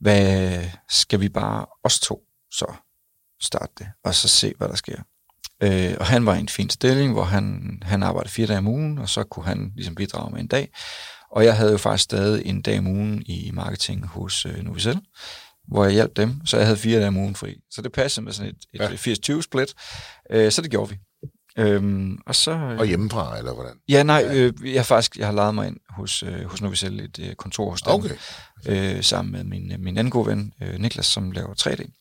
[0.00, 2.66] hvad skal vi bare os to så
[3.42, 5.02] starte det, og så se, hvad der sker.
[5.62, 8.68] Øh, og han var i en fin stilling, hvor han, han arbejdede fire dage om
[8.68, 10.68] ugen, og så kunne han ligesom bidrage med en dag.
[11.30, 15.00] Og jeg havde jo faktisk stadig en dag om ugen i marketing hos øh, Novicel,
[15.68, 17.56] hvor jeg hjalp dem, så jeg havde fire dage om ugen fri.
[17.70, 19.34] Så det passede med sådan et, et Ja.
[19.36, 19.74] 80-20 split,
[20.30, 20.98] øh, så det gjorde vi.
[21.58, 22.50] Øhm, og så...
[22.50, 23.74] Øh, Og hjemmefra, eller hvordan?
[23.88, 27.00] Ja, nej, øh, jeg har faktisk jeg har lejet mig ind hos, øh, hos Novicel,
[27.00, 28.14] et øh, kontor hos dem, Okay.
[28.66, 31.94] øh, sammen med min, øh, min anden gode ven, øh, Niklas, som laver 3D.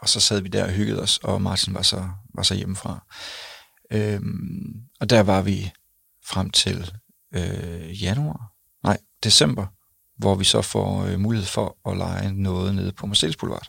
[0.00, 3.04] Og så sad vi der og hyggede os, og Martin var så, var så hjemmefra.
[3.92, 5.70] Øhm, og der var vi
[6.26, 6.92] frem til
[7.34, 8.52] øh, januar,
[8.84, 9.66] nej, december,
[10.18, 13.68] hvor vi så får øh, mulighed for at lege noget nede på Marcellus Boulevard.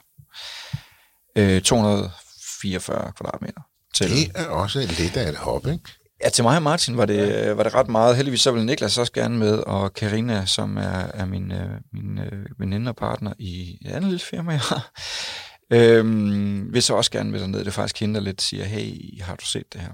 [1.37, 3.61] Øh, 244 kvadratmeter.
[3.95, 5.83] Til, Det er også lidt af et hop, ikke?
[6.23, 7.53] Ja, til mig og Martin var det, ja.
[7.53, 8.15] var det ret meget.
[8.15, 12.19] Heldigvis så vil Niklas også gerne med, og Karina, som er, er min, øh, min
[12.19, 14.91] øh, veninde og partner i et andet lille firma, jeg har,
[15.73, 17.59] øhm, vil så også gerne med derned.
[17.59, 19.91] Det er faktisk hende, der lidt siger, hey, har du set det her?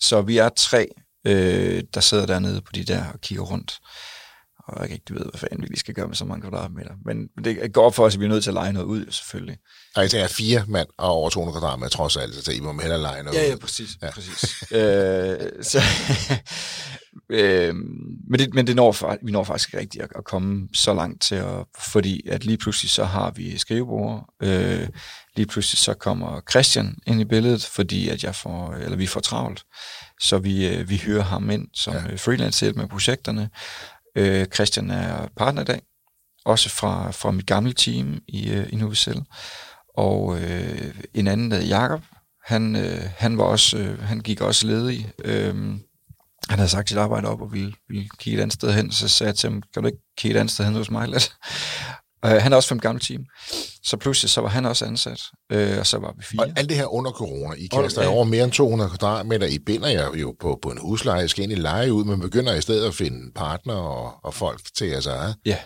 [0.00, 0.88] Så vi er tre,
[1.26, 3.78] øh, der sidder dernede på de der og kigger rundt.
[4.70, 6.92] Og jeg ikke ved, hvad fanden vi lige skal gøre med så mange kvadratmeter.
[7.04, 9.06] Men det går op for os, at vi er nødt til at lege noget ud,
[9.10, 9.58] selvfølgelig.
[9.96, 13.00] Og det er fire mand og over 200 kvadratmeter, trods alt, så I må hellere
[13.00, 13.90] lege noget Ja, ja, præcis.
[14.02, 14.10] Ja.
[14.10, 14.62] præcis.
[14.72, 15.80] øh, så,
[17.38, 17.74] øh,
[18.30, 21.34] men det, men det når, vi når faktisk rigtigt at, at komme så langt til,
[21.34, 24.88] at, fordi at lige pludselig så har vi skrivebord, øh,
[25.36, 29.20] lige pludselig så kommer Christian ind i billedet, fordi at jeg får, eller vi får
[29.20, 29.64] travlt,
[30.20, 32.14] så vi, øh, vi hyrer ham ind som ja.
[32.14, 33.50] freelance hjælp med projekterne.
[34.16, 35.82] Øh, Christian er partner i dag,
[36.44, 39.24] også fra, fra mit gamle team i, øh, i Novicel.
[39.94, 42.02] Og øh, en anden, der Jakob,
[42.44, 45.12] han, øh, han, var også, øh, han gik også ledig.
[45.24, 45.54] Øh,
[46.48, 49.08] han havde sagt sit arbejde op og ville, ville kigge et andet sted hen, så
[49.08, 51.36] sagde jeg til ham, kan du ikke kigge et andet sted hen hos mig lidt?
[52.26, 53.24] Uh, han er også fra mit gamle team.
[53.82, 55.20] Så pludselig så var han også ansat,
[55.54, 56.40] uh, og så var vi fire.
[56.40, 58.08] Og alt det her under corona, I kaster ja.
[58.08, 61.42] over mere end 200 kvadratmeter, I binder jer jo på, på en husleje, I skal
[61.42, 64.86] ind i leje ud, men begynder i stedet at finde partner og, og folk til
[64.86, 65.36] jeres eget.
[65.46, 65.56] Ja.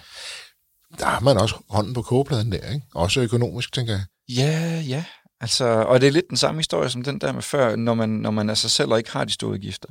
[0.98, 2.86] Der har man også hånden på kogepladen der, ikke?
[2.94, 4.04] Også økonomisk, tænker jeg.
[4.28, 5.04] Ja, ja.
[5.40, 8.08] Altså, og det er lidt den samme historie som den der med før, når man,
[8.08, 9.88] når man af sig selv og ikke har de store udgifter.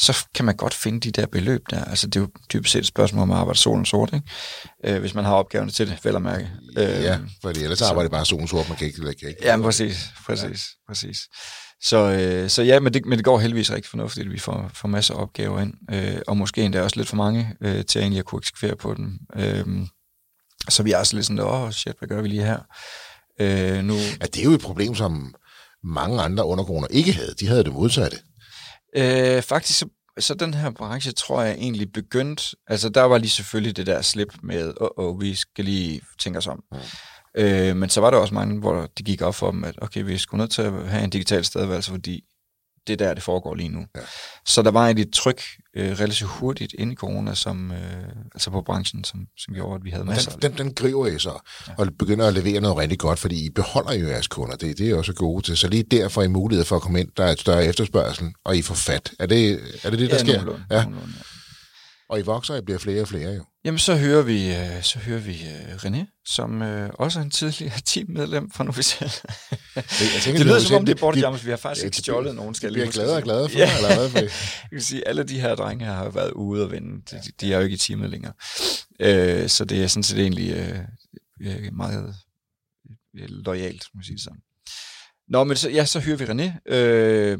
[0.00, 1.84] Så kan man godt finde de der beløb der.
[1.84, 4.26] Altså, det er jo typisk set et spørgsmål om at arbejde solen sort, ikke?
[4.94, 6.50] Øh, hvis man har opgaverne til det, vel at mærke.
[6.78, 9.00] Øh, ja, fordi ellers så- arbejder det bare solen sort, man kan ikke...
[9.00, 10.92] Kan ikke Ja, præcis, præcis, ja.
[10.92, 11.18] præcis.
[11.82, 14.70] Så, øh, så ja, men det, men det går heldigvis rigtig fornuftigt, at vi får,
[14.74, 18.00] får masser af opgaver ind, øh, og måske endda også lidt for mange øh, til
[18.00, 19.18] egentlig at kunne eksekvere på dem.
[19.36, 19.66] Øh,
[20.68, 22.58] så vi er også lidt sådan, åh oh, shit, hvad gør vi lige her?
[23.40, 25.34] Øh, nu, Ja, det er jo et problem, som
[25.84, 27.34] mange andre under corona ikke havde.
[27.40, 28.16] De havde det modsatte.
[28.96, 29.88] Øh, faktisk, så,
[30.18, 34.02] så den her branche, tror jeg egentlig begyndt, altså der var lige selvfølgelig det der
[34.02, 36.62] slip med, åh, oh, oh, vi skal lige tænke os om.
[36.72, 36.78] Mm.
[37.38, 40.04] Øh, men så var der også mange, hvor det gik op for dem, at okay,
[40.04, 42.24] vi skulle nødt til at have en digital stedværelse, fordi
[42.86, 43.86] det er der, det foregår lige nu.
[43.96, 44.00] Ja.
[44.46, 45.42] Så der var et tryk
[45.76, 47.78] øh, relativt hurtigt ind i corona, som, øh,
[48.34, 51.18] altså på branchen, som, som gjorde, at vi havde masser Den, den, den griber I
[51.18, 51.72] så, ja.
[51.78, 54.56] og begynder at levere noget rigtig godt, fordi I beholder jo jeres kunder.
[54.56, 55.56] Det, det er også gode til.
[55.56, 57.08] Så lige derfor er I mulighed for at komme ind.
[57.16, 59.12] Der er et større efterspørgsel, og I får fat.
[59.18, 60.32] Er det er det, det der ja, sker?
[60.32, 60.82] nogenlunde, Ja.
[60.82, 61.22] nogenlunde, ja.
[62.08, 63.44] Og I vokser, og I bliver flere og flere jo.
[63.64, 67.30] Jamen, så hører vi, øh, så hører vi øh, René, som øh, også er en
[67.30, 69.12] tidligere teammedlem fra Novicel.
[69.76, 71.96] Jeg tænker, det lyder er som om det er Borte Jammers, vi har faktisk ikke
[71.96, 73.76] stjålet nogen, skal jeg lige huske gladere og gladere for, Ja.
[73.76, 74.22] eller hvad?
[74.22, 77.02] Jeg kan sige, alle de her drenge her har været ude og vinde.
[77.10, 78.32] De, de, er jo ikke i teamet længere.
[79.00, 80.52] Øh, så det er sådan set egentlig
[81.40, 82.14] øh, meget
[83.14, 84.38] lojalt, må man sige sådan.
[85.28, 87.38] Nå, men så, ja, så hører vi René, øh,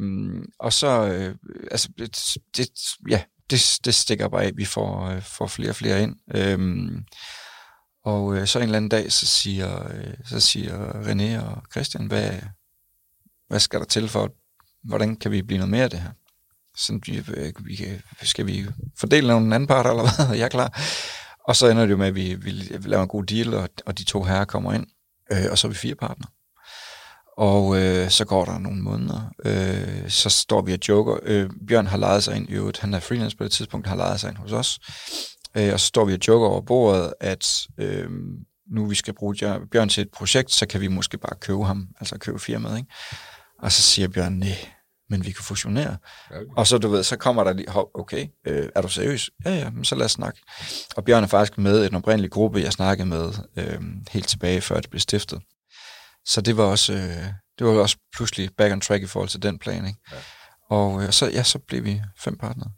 [0.59, 1.35] og så, øh,
[1.71, 2.69] altså, det, det,
[3.11, 6.17] ja, det, det stikker bare af, vi får, øh, får flere og flere ind.
[6.35, 7.05] Øhm,
[8.05, 12.07] og øh, så en eller anden dag, så siger, øh, så siger René og Christian,
[12.07, 12.33] hvad,
[13.49, 14.33] hvad skal der til for,
[14.89, 16.11] hvordan kan vi blive noget mere af det her?
[16.77, 18.67] Sådan, vi, øh, vi, kan- skal vi
[19.01, 20.37] fordele nogle anden part, eller hvad?
[20.39, 20.81] Jeg er klar.
[21.49, 23.99] Og så ender det jo med, at vi, vi laver en god deal, og, og
[23.99, 24.87] de to herrer kommer ind,
[25.33, 26.27] øh, og så er vi fire partner.
[27.37, 31.17] Og øh, så går der nogle måneder, øh, så står vi og joker.
[31.23, 33.97] Øh, Bjørn har lejet sig ind i øvrigt, han er freelance på det tidspunkt, har
[33.97, 34.79] lejet sig ind hos os.
[35.57, 37.47] Øh, og så står vi og joker over bordet, at
[37.79, 38.11] øh,
[38.71, 39.35] nu vi skal bruge
[39.73, 42.77] Bjørn- til et projekt, så kan vi måske bare købe ham, altså købe firmaet.
[42.77, 42.91] Ikke?
[43.63, 44.57] Og så siger Bjørn, nej,
[45.11, 45.97] men vi kan fusionere.
[46.31, 46.41] Okay.
[46.57, 49.31] Og så, du ved, så kommer der lige, okay, øh, er du seriøs?
[49.45, 50.41] Ja, ja, men så lad os snakke.
[50.97, 53.81] Og Bjørn er faktisk med i den oprindelige gruppe, jeg snakkede med øh,
[54.11, 55.41] helt tilbage, før det blev stiftet.
[56.27, 57.27] Så det var også, øh,
[57.59, 59.99] det var også pludselig back on track i forhold til den plan, ikke?
[60.13, 60.17] Ja.
[60.71, 62.71] Og øh, så, ja, så blev vi fem partnere.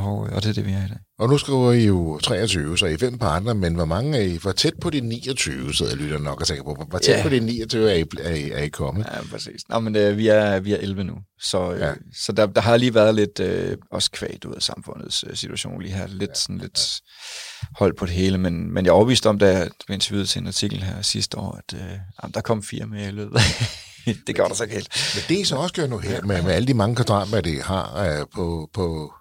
[0.00, 0.98] Og, øh, og det er det, vi er i dag.
[1.18, 4.22] Og nu skriver I jo 23, så I er fem partner, men hvor mange er
[4.22, 4.36] I?
[4.42, 6.84] Hvor tæt på de 29, sidder jeg lytter nok og tænker på.
[6.88, 7.22] Hvor- tæt Ja.
[7.22, 9.06] på de 29 er I, er I, er I kommet?
[9.12, 9.60] Ja, præcis.
[9.68, 11.86] Nå, men øh, vi, er, vi er 11 nu, så, øh, Ja.
[11.86, 11.94] ja.
[12.14, 15.82] så der, der har lige været lidt øh, også kvægt ud af samfundets øh, situation
[15.82, 16.06] lige her.
[16.06, 16.34] Lidt, ja.
[16.34, 17.00] sådan lidt
[17.78, 20.40] hold på det hele, men, men jeg er overbevist om, da jeg blev interviewet til
[20.40, 21.80] en artikel her sidste år, at øh,
[22.22, 23.40] jamen, der kom fire med i løbet.
[24.26, 24.88] det gør der så ikke helt.
[25.14, 27.62] Men det er så også gør nu her, med, med alle de mange kvadratmeter, det
[27.62, 29.12] har uh, på, på,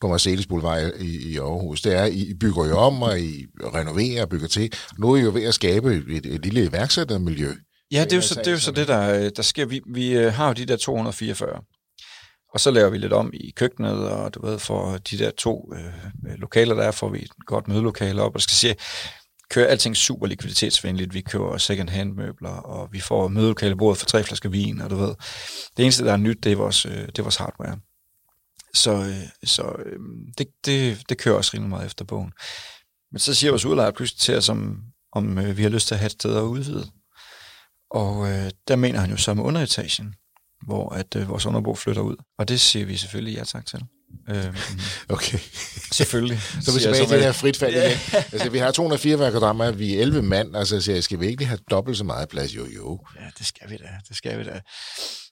[0.00, 3.46] på Marcellus Boulevard i, i Aarhus, det er, I I bygger jo om, og I
[3.60, 4.72] renoverer og bygger til.
[4.98, 7.52] Nu er I jo ved at skabe et, et lille iværksættermiljø.
[7.92, 9.42] Ja, det er jo er så, sagen det, er jo så det, der, øh, der
[9.42, 9.66] sker.
[9.66, 11.62] Vi, vi øh, har jo de der 244,
[12.54, 15.72] og så laver vi lidt om i køkkenet, og du ved, for de der to
[15.74, 18.74] øh, lokaler, der er, får vi et godt mødelokale op, og skal se,
[19.50, 21.14] kører alting super likviditetsvenligt.
[21.14, 24.90] Vi køber second hand møbler, og vi får mødelokale bordet for tre flasker vin, og
[24.90, 25.14] du ved.
[25.76, 27.78] Det eneste, der er nyt, det er vores, øh, det er vores hardware.
[28.76, 29.98] Så, øh, så øh,
[30.38, 32.32] det, det, det kører også rimelig meget efter bogen.
[33.12, 35.94] Men så siger vores udlejer pludselig til os, om, om øh, vi har lyst til
[35.94, 36.86] at have et sted at udvide.
[37.90, 40.14] Og øh, der mener han jo så med underetagen,
[40.66, 42.16] hvor at øh, vores underbo flytter ud.
[42.38, 43.80] Og det siger vi selvfølgelig ja tak til.
[44.28, 44.56] Øh,
[45.08, 45.38] Okay.
[45.92, 46.40] selvfølgelig.
[46.40, 47.98] Så vi siger tilbage til det her frit fald igen.
[48.32, 51.58] Altså, vi har 204 kvadratmeter, vi er 11 mand, altså jeg, skal vi ikke have
[51.70, 52.56] dobbelt så meget plads?
[52.56, 53.00] Jo, jo.
[53.20, 54.60] Ja, det skal vi da, det skal vi da.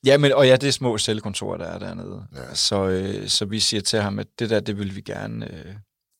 [0.05, 2.23] Ja, men, og ja, det er små cellekontorer, der er dernede.
[2.35, 2.55] Ja.
[2.55, 5.75] Så, øh, så vi siger til ham, at det der, det vil vi gerne, øh,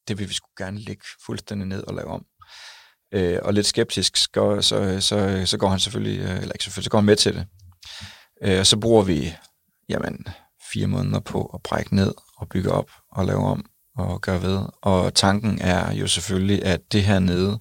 [0.09, 2.25] det vil vi sgu gerne lægge fuldstændig ned og lave om.
[3.15, 6.85] Øh, og lidt skeptisk, så, så, så, så går han selvfølgelig, øh, eller ikke selvfølgelig,
[6.85, 7.47] så går han med til det.
[8.45, 9.35] Øh, og så bruger vi,
[9.89, 10.27] jamen,
[10.73, 13.65] fire måneder på at brække ned og bygge op og lave om
[13.97, 14.63] og gøre ved.
[14.83, 17.59] Og tanken er jo selvfølgelig, at det her nede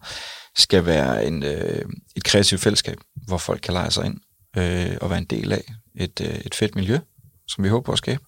[0.56, 4.18] skal være en, øh, et kreativt fællesskab, hvor folk kan lege sig ind
[4.58, 5.64] øh, og være en del af
[5.96, 7.00] et, øh, et fedt miljø,
[7.48, 8.24] som vi håber at skabe.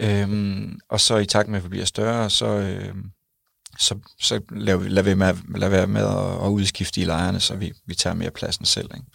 [0.00, 2.94] Øhm, og så i takt med, at vi bliver større, så, øh,
[3.78, 7.40] så, så lader vi, lader vi med, lader være med at, at udskifte i lejrene,
[7.40, 8.90] så vi, vi tager mere pladsen selv.
[8.94, 9.06] Ikke?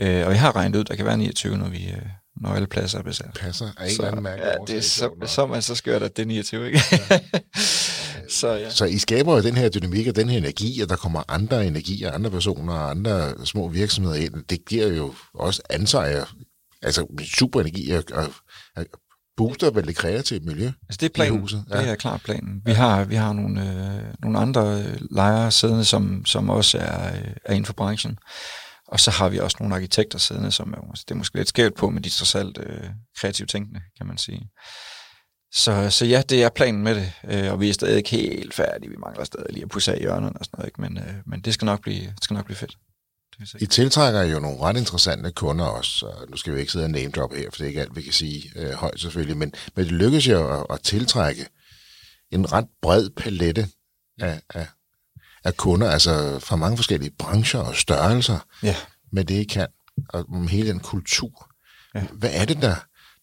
[0.00, 1.96] Øh, og vi har regnet ud, der kan være 29, når, vi, øh,
[2.40, 3.30] når alle pladser er besat.
[3.40, 4.42] Passer af en Så, anden mærke.
[4.42, 6.80] ja, det er så, så, man så skørt, at det er 29, ikke?
[8.40, 8.70] så ja.
[8.70, 11.66] Så I skaber jo den her dynamik og den her energi, og der kommer andre
[11.66, 14.34] energier, andre personer og andre små virksomheder ind.
[14.50, 16.28] Det giver jo også ansvar,
[16.82, 18.26] altså super energi og, og,
[18.76, 18.84] og
[19.36, 20.64] booster vel det kreative miljø.
[20.66, 21.38] Altså det er planen.
[21.38, 21.76] I huset, Ja.
[21.76, 21.82] ja.
[21.82, 22.62] Det er klart planen.
[22.64, 27.06] Vi har, vi har nogle, øh, nogle andre øh, lejere siddende, som, som også er,
[27.14, 28.18] øh, er inden for branchen.
[28.92, 31.48] Og så har vi også nogle arkitekter siddende, som er, altså, det er måske lidt
[31.48, 34.50] skævt på, men de er trods alt øh, kreativt tænkende, kan man sige.
[35.54, 38.54] Så, så ja, det er planen med det, øh, og vi er stadig ikke helt
[38.54, 38.90] færdige.
[38.90, 40.80] Vi mangler stadig lige at pusse af hjørnerne og sådan noget, ikke?
[40.80, 42.76] Men, øh, men det skal nok blive, det skal nok blive fedt.
[43.40, 46.84] Det I tiltrækker jo nogle ret interessante kunder også, og nu skal vi ikke sidde
[46.84, 49.36] og name drop her, for det er ikke alt, vi kan sige øh, højt selvfølgelig,
[49.36, 51.46] men, men det lykkes jo at, at tiltrække
[52.30, 53.68] en ret bred palette
[54.20, 54.66] af, af,
[55.44, 58.76] af kunder, altså fra mange forskellige brancher og størrelser, Ja.
[59.12, 59.66] med det, I kan,
[60.08, 61.50] og om hele den kultur.
[61.94, 62.04] Ja.
[62.12, 62.74] Hvad er det, der,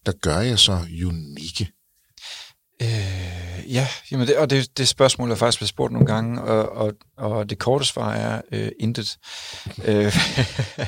[0.05, 1.72] der gør jer så unikke?
[2.82, 6.70] Øh, ja, jamen det, og det, det spørgsmål er faktisk blevet spurgt nogle gange, og,
[6.70, 9.17] og, og det korte svar er øh, intet.
[9.86, 10.15] øh,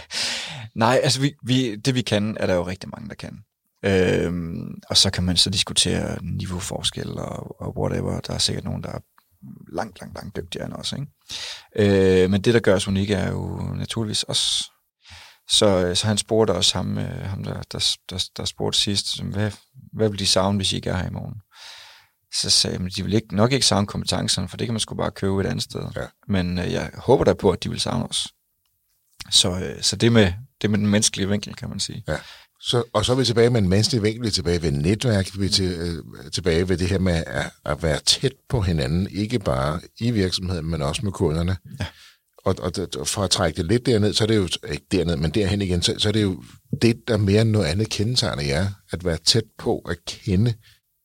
[0.76, 3.38] nej, altså vi, vi, det vi kan, er der jo rigtig mange, der kan.
[3.86, 4.34] Øh,
[4.90, 8.20] og så kan man så diskutere niveauforskel og, og whatever.
[8.20, 9.00] Der er sikkert nogen, der er
[9.74, 10.94] langt, langt, langt dygtigere end os.
[10.94, 12.24] Ikke?
[12.24, 14.72] Øh, men det, der gør os unikke, er jo naturligvis os.
[15.50, 19.52] Så, så han spurgte også ham, øh, ham der, der, der, der spurgte sidst, hvad,
[19.94, 21.36] hvad vil de savne, hvis I ikke er her i morgen?
[22.34, 24.80] Så sagde jeg, at de vil ikke, nok ikke savne kompetencerne, for det kan man
[24.80, 25.82] sgu bare købe et andet sted.
[25.96, 26.06] Ja.
[26.28, 28.28] Men øh, jeg håber da på, at de vil savne os.
[29.30, 32.04] Så, øh, så det, med, det med den menneskelige vinkel, kan man sige.
[32.08, 32.18] Ja.
[32.64, 35.40] Så, og så er vi tilbage med en menneskelig vinkel, vi er tilbage ved netværk,
[35.40, 39.08] vi er til, øh, tilbage ved det her med at, at være tæt på hinanden,
[39.12, 41.58] ikke bare i virksomheden, men også med kunderne.
[41.80, 41.86] Ja.
[42.46, 44.86] Og, og, det- og for at trække det lidt derned, så er det jo, ikke
[44.92, 46.44] derned, men derhen igen, så, så er det jo
[46.82, 50.54] det, der mere end noget andet kendetegner jer, at være tæt på at kende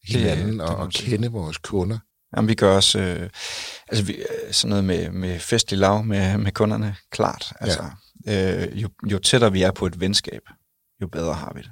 [0.08, 1.10] hinanden det og, man og sige.
[1.10, 1.98] kende vores kunder.
[2.36, 3.30] Jamen, vi gør også øh,
[3.88, 7.52] altså, vi, øh, sådan noget med, med festlig lav med, med kunderne, klart.
[7.60, 7.84] Altså,
[8.26, 8.64] ja.
[8.66, 10.40] øh, jo, jo tættere vi er på et venskab,
[11.02, 11.70] jo bedre har vi det.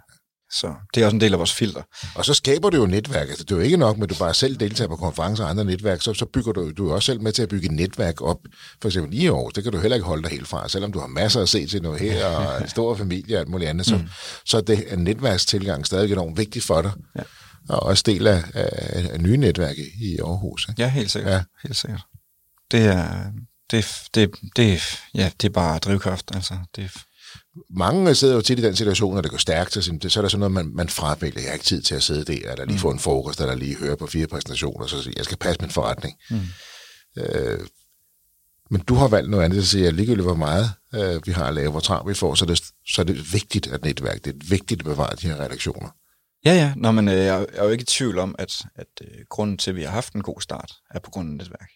[0.60, 1.82] Så det er også en del af vores filter.
[2.14, 3.28] Og så skaber du jo netværk.
[3.28, 5.50] Altså, det er jo ikke nok med, at du bare selv deltager på konferencer og
[5.50, 6.02] andre netværk.
[6.02, 8.38] Så, så bygger du, du er også selv med til at bygge et netværk op.
[8.82, 10.68] For eksempel i år, det kan du heller ikke holde dig helt fra.
[10.68, 13.48] Selvom du har masser at se til noget her, og en stor familie og alt
[13.48, 14.08] muligt andet, så, mm.
[14.46, 16.92] så det er netværkstilgang stadig enormt vigtigt for dig.
[17.18, 17.22] Ja.
[17.68, 20.66] Og også del af, af, af nye netværk i- Aarhus.
[20.68, 20.82] Ikke?
[20.82, 21.30] Ja, helt sikkert.
[21.32, 21.36] Ja.
[21.36, 21.42] Ja.
[21.62, 22.02] Helt sikkert.
[22.70, 23.24] Det er,
[23.70, 24.80] det, det, det,
[25.14, 26.30] ja, det er bare drivkraft.
[26.34, 26.90] Altså, det,
[27.70, 30.28] Mange sidder jo tit i den situation, når det går stærkt, de, så er der
[30.28, 31.40] sådan noget, man, man fravælger.
[31.40, 32.80] Jeg har ikke tid til at sidde der, eller lige mm.
[32.80, 36.16] få en frokost, eller lige høre på fire præsentationer, så jeg skal passe min forretning.
[36.30, 36.40] Mm.
[37.18, 37.60] Øh,
[38.70, 41.44] men du har valgt noget andet, så siger jeg, ligegyldigt hvor meget øh, vi har
[41.44, 44.24] at lave, hvor travlt vi får, så er, det, så er det vigtigt at netværk.
[44.24, 45.88] Det er vigtigt at bevare de her redaktioner.
[46.44, 46.72] ja, ja.
[46.76, 49.70] Nå, men øh, jeg er jo ikke i tvivl om, at, at øh, grunden til,
[49.70, 51.70] at vi har haft en god start, er på grund af netværk.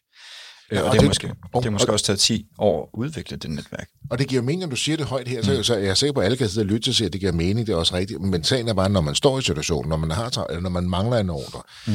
[0.72, 2.82] Ja, og og, det, det- måske, og- det har måske og- også taget 10 år
[2.82, 3.88] at udvikle det netværk.
[4.10, 6.12] Og det giver mening, når du siger det højt her, så, så er jeg sikker
[6.12, 7.76] på, at alle kan sidde og lytte til sig, at det giver mening, det er
[7.76, 8.20] også rigtigt.
[8.20, 10.84] Men sagen er bare, når man står i situationen, når man, har, eller når man
[10.90, 11.92] mangler en ordre, mm.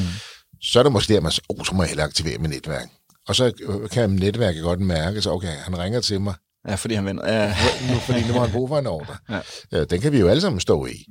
[0.62, 2.90] så er det måske der, man siger, oh, så må jeg hellere aktivere mit netværk.
[3.28, 6.34] Og så øh, kan netværket godt mærke, så okay, han ringer til mig,
[6.68, 7.34] Ja, fordi han vender.
[7.34, 7.56] Ja,
[7.92, 9.16] nu, fordi nu har han brug for en ordre.
[9.72, 9.84] Ja.
[9.84, 11.06] Den kan vi jo alle sammen stå i.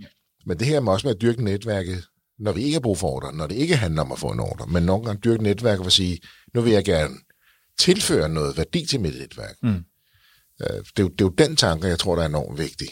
[0.46, 2.04] Men det her med også med at dyrke netværket,
[2.38, 4.40] når vi ikke har brug for ordre, når det ikke handler om at få en
[4.40, 6.18] ordre, men nogle gange dyrke netværket for at sige,
[6.54, 7.14] nu vil jeg gerne
[7.78, 9.54] tilføre noget værdi til mit netværk.
[9.62, 9.68] Mm.
[9.70, 9.76] Øh,
[10.60, 12.88] Det, er jo, det er jo den tanke, jeg tror, der er enormt vigtig.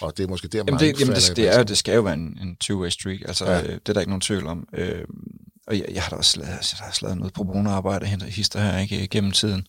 [0.00, 2.00] Og det er måske der, Jamen, mange det, jamen det, det, er, det skal jo
[2.00, 3.22] være en, en two-way street.
[3.28, 3.62] Altså, Ja.
[3.62, 4.64] øh, det er der ikke nogen tvivl om.
[4.74, 5.04] Øh,
[5.66, 8.22] og jeg, jeg har da også lavet, altså, jeg har lavet noget pro bono-arbejde hen
[8.22, 9.66] hister her ikke, gennem tiden.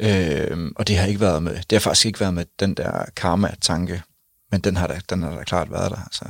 [0.00, 3.04] Øh, og det har ikke været med, det har faktisk ikke været med den der
[3.16, 4.02] karma-tanke,
[4.52, 5.96] men den har da, den har da klart været der.
[6.04, 6.24] Altså,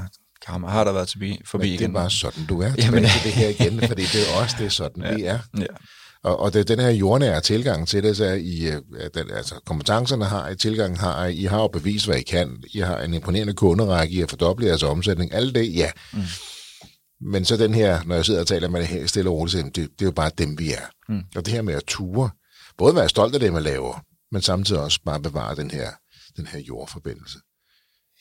[0.46, 1.92] Har, har der været forbi, forbi Men det er igen.
[1.92, 2.66] bare sådan, du er.
[2.66, 5.14] Jamen- Jamen, til det her igen, fordi det er også det er sådan, ja.
[5.14, 5.38] vi er.
[5.58, 5.64] Ja.
[6.24, 9.30] Og, og det er den her jordnære tilgang til det, så er I, øh, den,
[9.30, 12.78] altså kompetencerne har I, tilgangen har I, I har jo bevist, hvad I kan, I
[12.78, 15.90] har en imponerende kunderække, I har fordoblet jeres omsætning, alt det, ja.
[16.12, 16.20] Mm.
[17.20, 19.64] Men så den her, når jeg sidder og taler med det her stille og roligt,
[19.64, 21.12] det, det er jo bare dem, vi er.
[21.12, 21.22] Mm.
[21.36, 22.30] Og det her med at ture,
[22.78, 25.90] både være stolt af det, man laver, men samtidig også bare bevare den her,
[26.36, 27.38] den her jordforbindelse.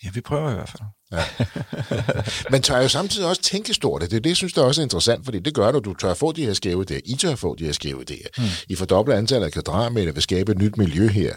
[0.04, 0.84] Ja, vi prøver i hvert fald.
[2.52, 4.02] Men tør jo samtidig også tænke stort.
[4.02, 5.80] Det er det, jeg synes, der også er interessant, fordi det gør du.
[5.80, 7.00] Du tør få de her skæve idéer.
[7.06, 8.28] I tør få de her skæve idéer.
[8.38, 8.44] Mm.
[8.70, 11.34] I fordobler antallet af kvadratmeter vil skabe et nyt miljø her.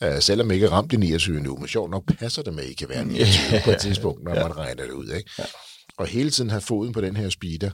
[0.00, 0.08] Mm.
[0.08, 2.70] Uh, selvom I ikke ramt i 29 nu, men sjovt nok passer det med, at
[2.70, 5.08] I kan være 29 på et tidspunkt, når man regner det ud.
[5.08, 5.30] Ikke?
[5.98, 7.70] Og hele tiden have foden på den her speeder.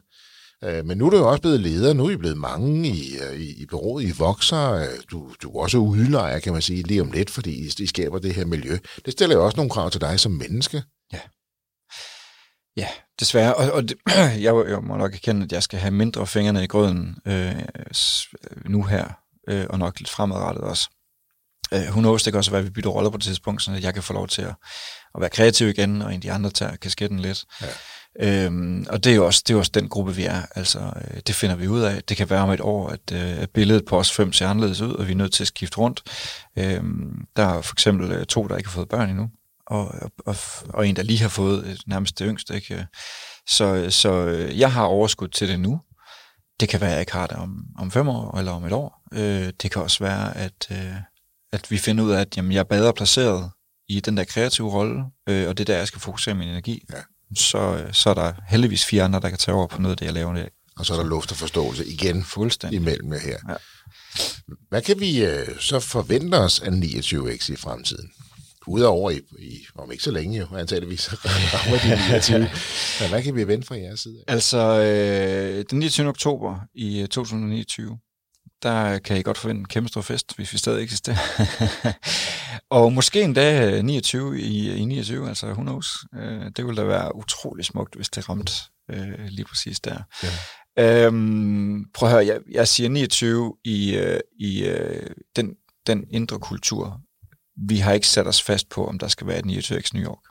[0.66, 1.92] Uh, men nu er du jo også blevet leder.
[1.92, 4.04] Nu er I blevet mange i, uh, i, i bureauet.
[4.04, 4.80] I vokser.
[4.80, 7.86] Uh, du, du er også udlejer, kan man sige, lige om lidt, fordi I, I
[7.86, 8.78] skaber det her miljø.
[9.04, 10.82] Det stiller jo også nogle krav til dig som menneske.
[12.76, 12.88] Ja,
[13.20, 13.54] desværre.
[13.54, 13.96] Og, og det,
[14.46, 17.62] jeg, jeg må nok erkende, at jeg skal have mindre fingrene i grøden øh,
[18.64, 19.08] nu her,
[19.48, 20.90] øh, og nok lidt fremadrettet også.
[21.72, 23.72] Øh, who knows, det kan også være, at vi bytter roller på det tidspunkt, så
[23.72, 24.54] jeg kan få lov til at,
[25.14, 27.44] at være kreativ igen, og en af de andre tager kasketten lidt.
[27.62, 27.66] Ja.
[28.20, 30.42] Øhm, og det er, jo også, det er jo også den gruppe, vi er.
[30.54, 32.02] Altså, øh, det finder vi ud af.
[32.02, 34.80] Det kan være om et år, at, øh, at billedet på os fem ser anderledes
[34.80, 36.02] ud, og vi er nødt til at skifte rundt.
[36.58, 39.30] Øhm, der er for eksempel øh, to, der ikke har fået børn endnu,
[39.66, 40.36] og, og, og,
[40.68, 42.54] og en, der lige har fået øh, nærmest det yngste.
[42.54, 42.86] Ikke?
[43.48, 45.80] Så, øh, så øh, jeg har overskud til det nu.
[46.60, 48.72] Det kan være, at jeg ikke har det om, om fem år eller om et
[48.72, 49.02] år.
[49.12, 50.94] Øh, det kan også være, at, øh,
[51.52, 53.50] at vi finder ud af, at jamen, jeg er bedre placeret
[53.88, 56.84] i den der kreative rolle, øh, og det er der, jeg skal fokusere min energi.
[56.92, 56.98] Ja.
[57.36, 59.96] Så, øh, så er der heldigvis fire andre, der kan tage over på noget af
[59.96, 60.50] det, jeg laver i dag.
[60.76, 62.76] Og så er der luft og forståelse igen Fuldstændig.
[62.76, 63.38] imellem jer her.
[63.48, 63.54] Ja.
[64.68, 68.10] Hvad kan vi øh, så forvente os af 29X i fremtiden?
[68.66, 71.10] Udover i, i om ikke så længe jo, antageligvis
[71.54, 72.38] rammer de 29.
[73.00, 74.24] Men hvad kan vi vente fra jeres side?
[74.28, 76.08] Altså, øh, den 29.
[76.08, 77.98] oktober i øh, 2029,
[78.62, 81.16] der kan I godt forvente en kæmpe stor fest, hvis vi stadig eksisterer.
[82.76, 86.04] og måske endda øh, 29 i, i 29, altså who knows.
[86.14, 88.52] Øh, det ville da være utrolig smukt, hvis det ramte
[88.90, 90.02] øh, lige præcis der.
[90.22, 91.06] Ja.
[91.06, 95.56] Øhm, prøv at høre, jeg, jeg siger 29 i, øh, i øh, den,
[95.86, 97.00] den indre kultur.
[97.68, 100.24] Vi har ikke sat os fast på, om der skal være et 29x New York.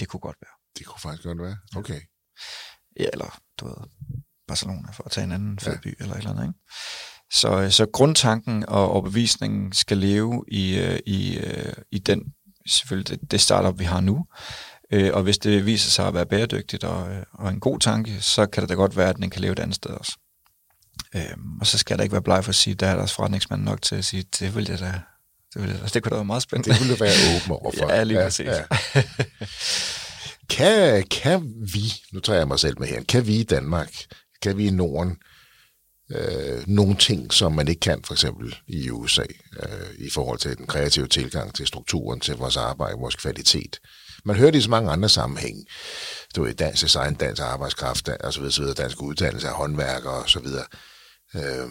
[0.00, 0.54] Det kunne godt være.
[0.78, 1.56] Det kunne faktisk godt være.
[1.76, 2.00] Okay.
[3.00, 3.76] Ja, eller du ved,
[4.48, 6.58] Barcelona for at tage en anden fed by eller et eller andet, ikke?
[7.32, 12.22] Så, så grundtanken og overbevisningen skal leve i, øh, i, øh, i den,
[12.68, 14.24] selvfølgelig det, det startup, vi har nu.
[14.92, 18.16] Øh, Og hvis det viser sig at være bæredygtigt og, øh, og en god tanke,
[18.20, 20.12] så kan det da godt være, at den kan leve et andet sted også.
[21.14, 23.62] Øhm, Og så skal der ikke være bleg for at sige, der er deres forretningsmand
[23.62, 25.00] nok til at sige, det vil jeg da,
[25.54, 26.70] det, vil jeg da, det kunne da være meget spændende.
[26.74, 27.90] Det ville du være åben over for.
[27.94, 28.48] Ja, lige præcis.
[30.50, 33.90] Kan, kan vi, nu tager jeg mig selv med her, kan vi i Danmark,
[34.42, 35.16] kan vi i Norden,
[36.10, 39.22] øh, nogle ting, som man ikke kan for eksempel i USA,
[39.62, 43.80] øh, i forhold til den kreative tilgang til strukturen, til vores arbejde, vores kvalitet.
[44.24, 45.64] Man hører det i så mange andre sammenhænge.
[46.36, 50.12] Du ved, dansk design, dansk arbejdskraft, og så videre, så videre, dansk uddannelse af håndværkere
[50.12, 50.64] og så videre.
[51.34, 51.68] Øh,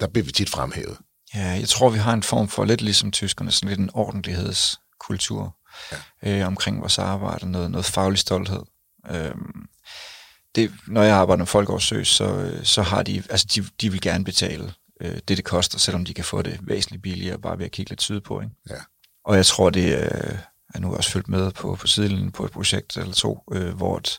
[0.00, 0.98] der bliver vi tit fremhævet.
[1.34, 5.56] Ja, jeg tror, vi har en form for, lidt ligesom tyskerne, sådan lidt en ordentlighedskultur
[6.22, 6.40] ja.
[6.40, 8.62] øh, omkring vores arbejde, noget, noget faglig stolthed.
[9.10, 9.66] Øhm,
[10.56, 12.04] det, når jeg arbejder med folk så,
[12.62, 16.14] så har de, altså de, de vil gerne betale øh, det, det koster, selvom de
[16.14, 18.40] kan få det væsentligt billigere, bare ved at kigge lidt syd på.
[18.40, 18.54] Ikke?
[18.70, 18.74] Ja.
[19.24, 20.38] Og jeg tror, det øh,
[20.74, 23.98] er nu også følt med på, på sidelinjen på et projekt eller to, øh, hvor,
[23.98, 24.18] et,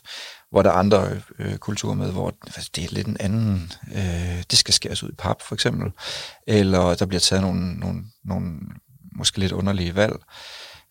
[0.50, 4.42] hvor der er andre øh, kulturer med, hvor altså, det er lidt en anden, øh,
[4.50, 5.92] det skal skæres ud i pap for eksempel,
[6.46, 8.58] eller der bliver taget nogle, nogle, nogle
[9.16, 10.16] måske lidt underlige valg,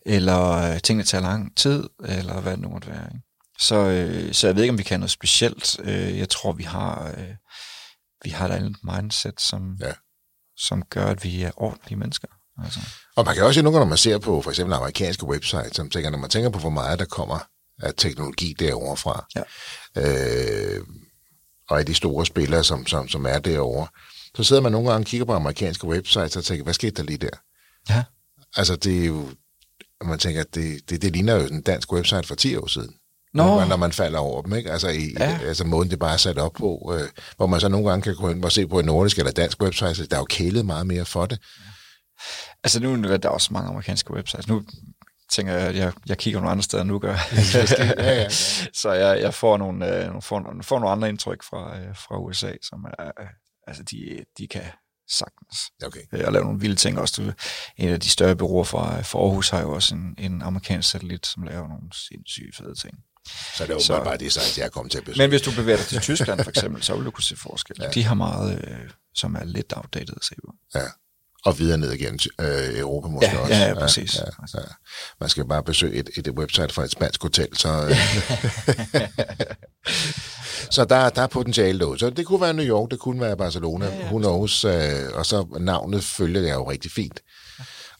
[0.06, 3.04] eller øh, tingene tager lang tid, eller hvad det nu måtte være.
[3.14, 3.27] Ikke?
[3.60, 5.80] Så, øh, så jeg ved ikke, om vi kan noget specielt.
[5.84, 7.34] Øh, jeg tror, vi har, øh,
[8.24, 9.92] vi har et andet mindset, som, Ja.
[10.56, 12.28] som gør, at vi er ordentlige mennesker.
[12.64, 12.80] Altså.
[13.16, 15.76] Og man kan også se nogle gange, når man ser på for eksempel amerikanske websites,
[15.76, 17.38] som tænker, når man tænker på, hvor meget der kommer
[17.82, 19.42] af teknologi derovre fra, Ja.
[20.76, 20.84] øh,
[21.68, 23.88] og af de store spillere, som, som, som er derovre,
[24.36, 27.02] så sidder man nogle gange og kigger på amerikanske websites og tænker, hvad skete der
[27.02, 27.36] lige der?
[27.90, 28.04] Ja.
[28.56, 29.30] Altså, det er jo,
[30.04, 32.94] man tænker, det, det, det ligner jo en dansk website for 10 år siden.
[33.34, 33.42] Nå.
[33.42, 34.72] Nogle gange, når man falder over dem, ikke?
[34.72, 35.38] Altså, i, Ja.
[35.42, 38.14] altså måden, det bare er sat op på, øh, hvor man så nogle gange kan
[38.14, 40.66] gå ind og se på en nordisk eller dansk website, så der er jo kælet
[40.66, 41.38] meget mere for det.
[42.64, 44.48] Altså nu er der også mange amerikanske websites.
[44.48, 44.62] Nu
[45.32, 47.16] tænker jeg, at jeg, jeg kigger nogle andre steder, nu gør.
[47.54, 47.66] ja,
[48.04, 48.28] ja, ja.
[48.82, 52.18] Så jeg, jeg får, nogle, øh, får, nogle, får nogle andre indtryk fra, øh, fra
[52.18, 53.26] USA, som er, øh,
[53.66, 54.62] altså de, de kan
[55.10, 56.00] sagtens Okay.
[56.12, 57.32] øh, og lave nogle vilde ting også.
[57.76, 61.26] En af de større bureauer fra, fra Aarhus har jo også en, en amerikansk satellit,
[61.26, 62.94] som laver nogle sindssyge fede ting.
[63.56, 65.22] Så det er jo Så- bare det, så jeg kommet til at besøge.
[65.22, 67.76] Men hvis du bevæger dig til Tyskland for eksempel, så vil du kunne se forskel.
[67.80, 67.88] Ja.
[67.88, 68.76] De har meget, øh,
[69.14, 70.52] som er lidt outdated at se på.
[70.74, 70.84] Ja.
[71.44, 73.54] Og videre ned igen øh, Europa måske Ja, også.
[73.54, 74.14] ja, ja, præcis.
[74.14, 74.20] Ja,
[74.54, 74.58] ja.
[75.20, 77.90] Man skal bare besøge et, et website fra et spansk hotel, så, øh.
[80.70, 81.98] så der, der er potentiale derude.
[81.98, 84.04] Så det kunne være New York, det kunne være Barcelona, ja, ja.
[84.06, 84.72] who knows, øh,
[85.14, 87.20] og så navnet følger det jo rigtig fint.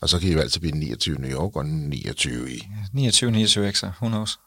[0.00, 3.30] Og så kan I jo altid blive 29 i New York og 29 i 29,
[3.30, 4.38] 29 x'er, who knows?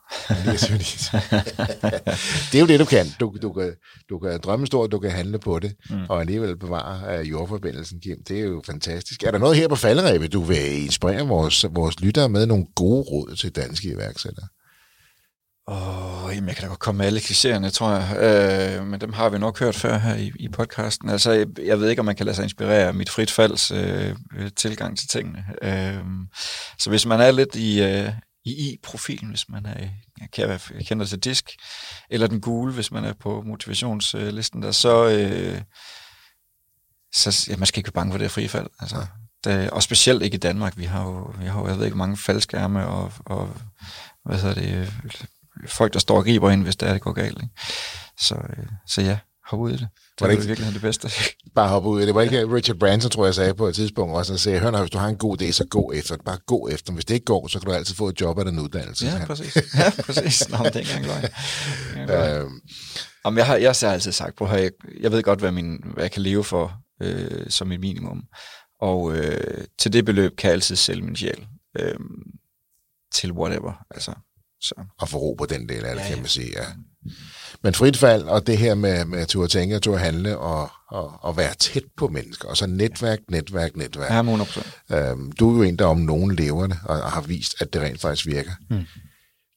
[0.45, 0.77] 29.
[2.51, 3.05] det er jo det, du kan.
[3.19, 3.73] Du, du, kan,
[4.09, 6.05] du kan drømme stort, du kan handle på det, mm.
[6.09, 8.23] og alligevel bevare uh, jordforbindelsen, Kim.
[8.27, 9.23] Det er jo fantastisk.
[9.23, 13.01] Er der noget her på falderæbet, du vil inspirere vores, vores lyttere med nogle gode
[13.01, 14.47] råd til danske iværksættere?
[15.71, 18.17] Åh, oh, jamen, jeg kan da godt komme med alle klichéerne, tror jeg.
[18.79, 21.09] Øh, men dem har vi nok hørt før her i, i podcasten.
[21.09, 23.71] Altså, jeg, jeg ved ikke, om man kan lade sig inspirere af mit frit falds
[23.71, 24.15] øh,
[24.55, 25.45] tilgang til tingene.
[25.61, 26.03] Øh,
[26.79, 28.09] så hvis man er lidt i, øh,
[28.45, 29.87] i I-profilen, hvis man er,
[30.33, 31.51] kan være, kender til disk,
[32.09, 35.61] eller den gule, hvis man er på motivationslisten der, så, øh,
[37.13, 38.67] så ja, man skal ikke være bange for det her frie fald.
[38.79, 39.05] Altså,
[39.43, 40.77] det, og specielt ikke i Danmark.
[40.77, 43.49] Vi har jo, vi har jo jeg ved ikke, mange faldskærme og, og
[44.25, 44.93] hvad hedder det,
[45.67, 47.37] folk, der står og griber ind, hvis det er, det går galt.
[47.43, 47.53] Ikke?
[48.21, 49.79] Så, øh, så ja, hop ud i det.
[49.81, 49.87] Det
[50.21, 51.09] Var er det jo i ikke- virkeligheden det bedste.
[51.55, 52.01] Bare hoppe ud.
[52.05, 54.33] Det var ikke Richard Branson, tror jeg, sagde på et tidspunkt også.
[54.33, 56.25] Han sagde, hør hvis du har en god idé, så gå efter det.
[56.25, 56.93] Bare gå efter den.
[56.95, 59.05] Hvis det ikke går, så kan du altid få et job eller en uddannelse.
[59.05, 59.55] ja, præcis.
[59.55, 60.49] Ja, præcis.
[60.49, 61.21] Nå, men det er ikke engang
[61.95, 62.07] løgn.
[62.07, 62.51] Løgn.
[63.25, 66.03] Øhm, jeg har, jeg har altid sagt, på jeg, jeg ved godt, hvad, min, hvad
[66.03, 68.21] jeg kan leve for øh, som mit minimum.
[68.81, 71.47] Og øh, til det beløb kan jeg altid sælge min sjæl.
[71.79, 71.95] Øh,
[73.15, 73.73] til whatever.
[73.91, 74.11] Altså,
[74.61, 74.75] så.
[74.99, 76.21] og på den del af det, Ja, kan ja.
[76.21, 76.65] man sige, ja.
[77.63, 80.69] Men frit fald, og det her med, med at turde tænke, at turde handle, og,
[80.87, 84.11] og, og være tæt på mennesker, og så netværk, netværk, netværk.
[84.11, 84.95] Ja, 100%.
[84.95, 87.73] Øhm, du er jo en, der om nogen lever det, og, og har vist, at
[87.73, 88.51] det rent faktisk virker.
[88.69, 88.85] Mm.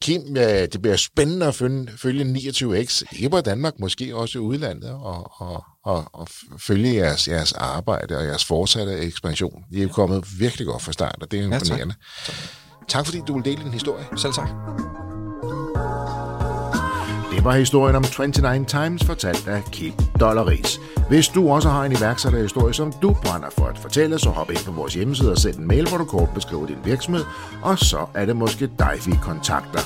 [0.02, 4.40] Kim, øh, det bliver spændende at følge, følge 29X, ikke bare Danmark, måske også i
[4.40, 6.28] udlandet, og, og, og, og
[6.58, 9.64] følge jeres, jeres arbejde og jeres fortsatte ekspansion.
[9.72, 11.62] I er jo kommet virkelig godt fra start, og det er tak.
[11.62, 11.94] imponerende
[12.88, 14.04] tak fordi du vil dele din historie.
[14.16, 14.48] Selv tak.
[17.34, 20.80] Det var historien om 29 Times, fortalt af Kim Dollaris.
[21.08, 24.64] Hvis du også har en iværksætterhistorie, som du brænder for at fortælle, så hop ind
[24.66, 27.24] på vores hjemmeside og send en mail, hvor du kort beskriver din virksomhed,
[27.62, 29.80] og så er det måske dig, vi kontakter.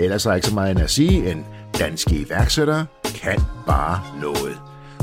[0.00, 1.46] Ellers er ikke så meget end at sige, en
[1.78, 4.60] danske iværksættere kan bare noget.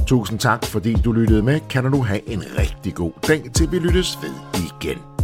[0.08, 1.60] Tusind tak, fordi du lyttede med.
[1.70, 5.17] Kan du have en rigtig god dag, til vi lyttes ved igen.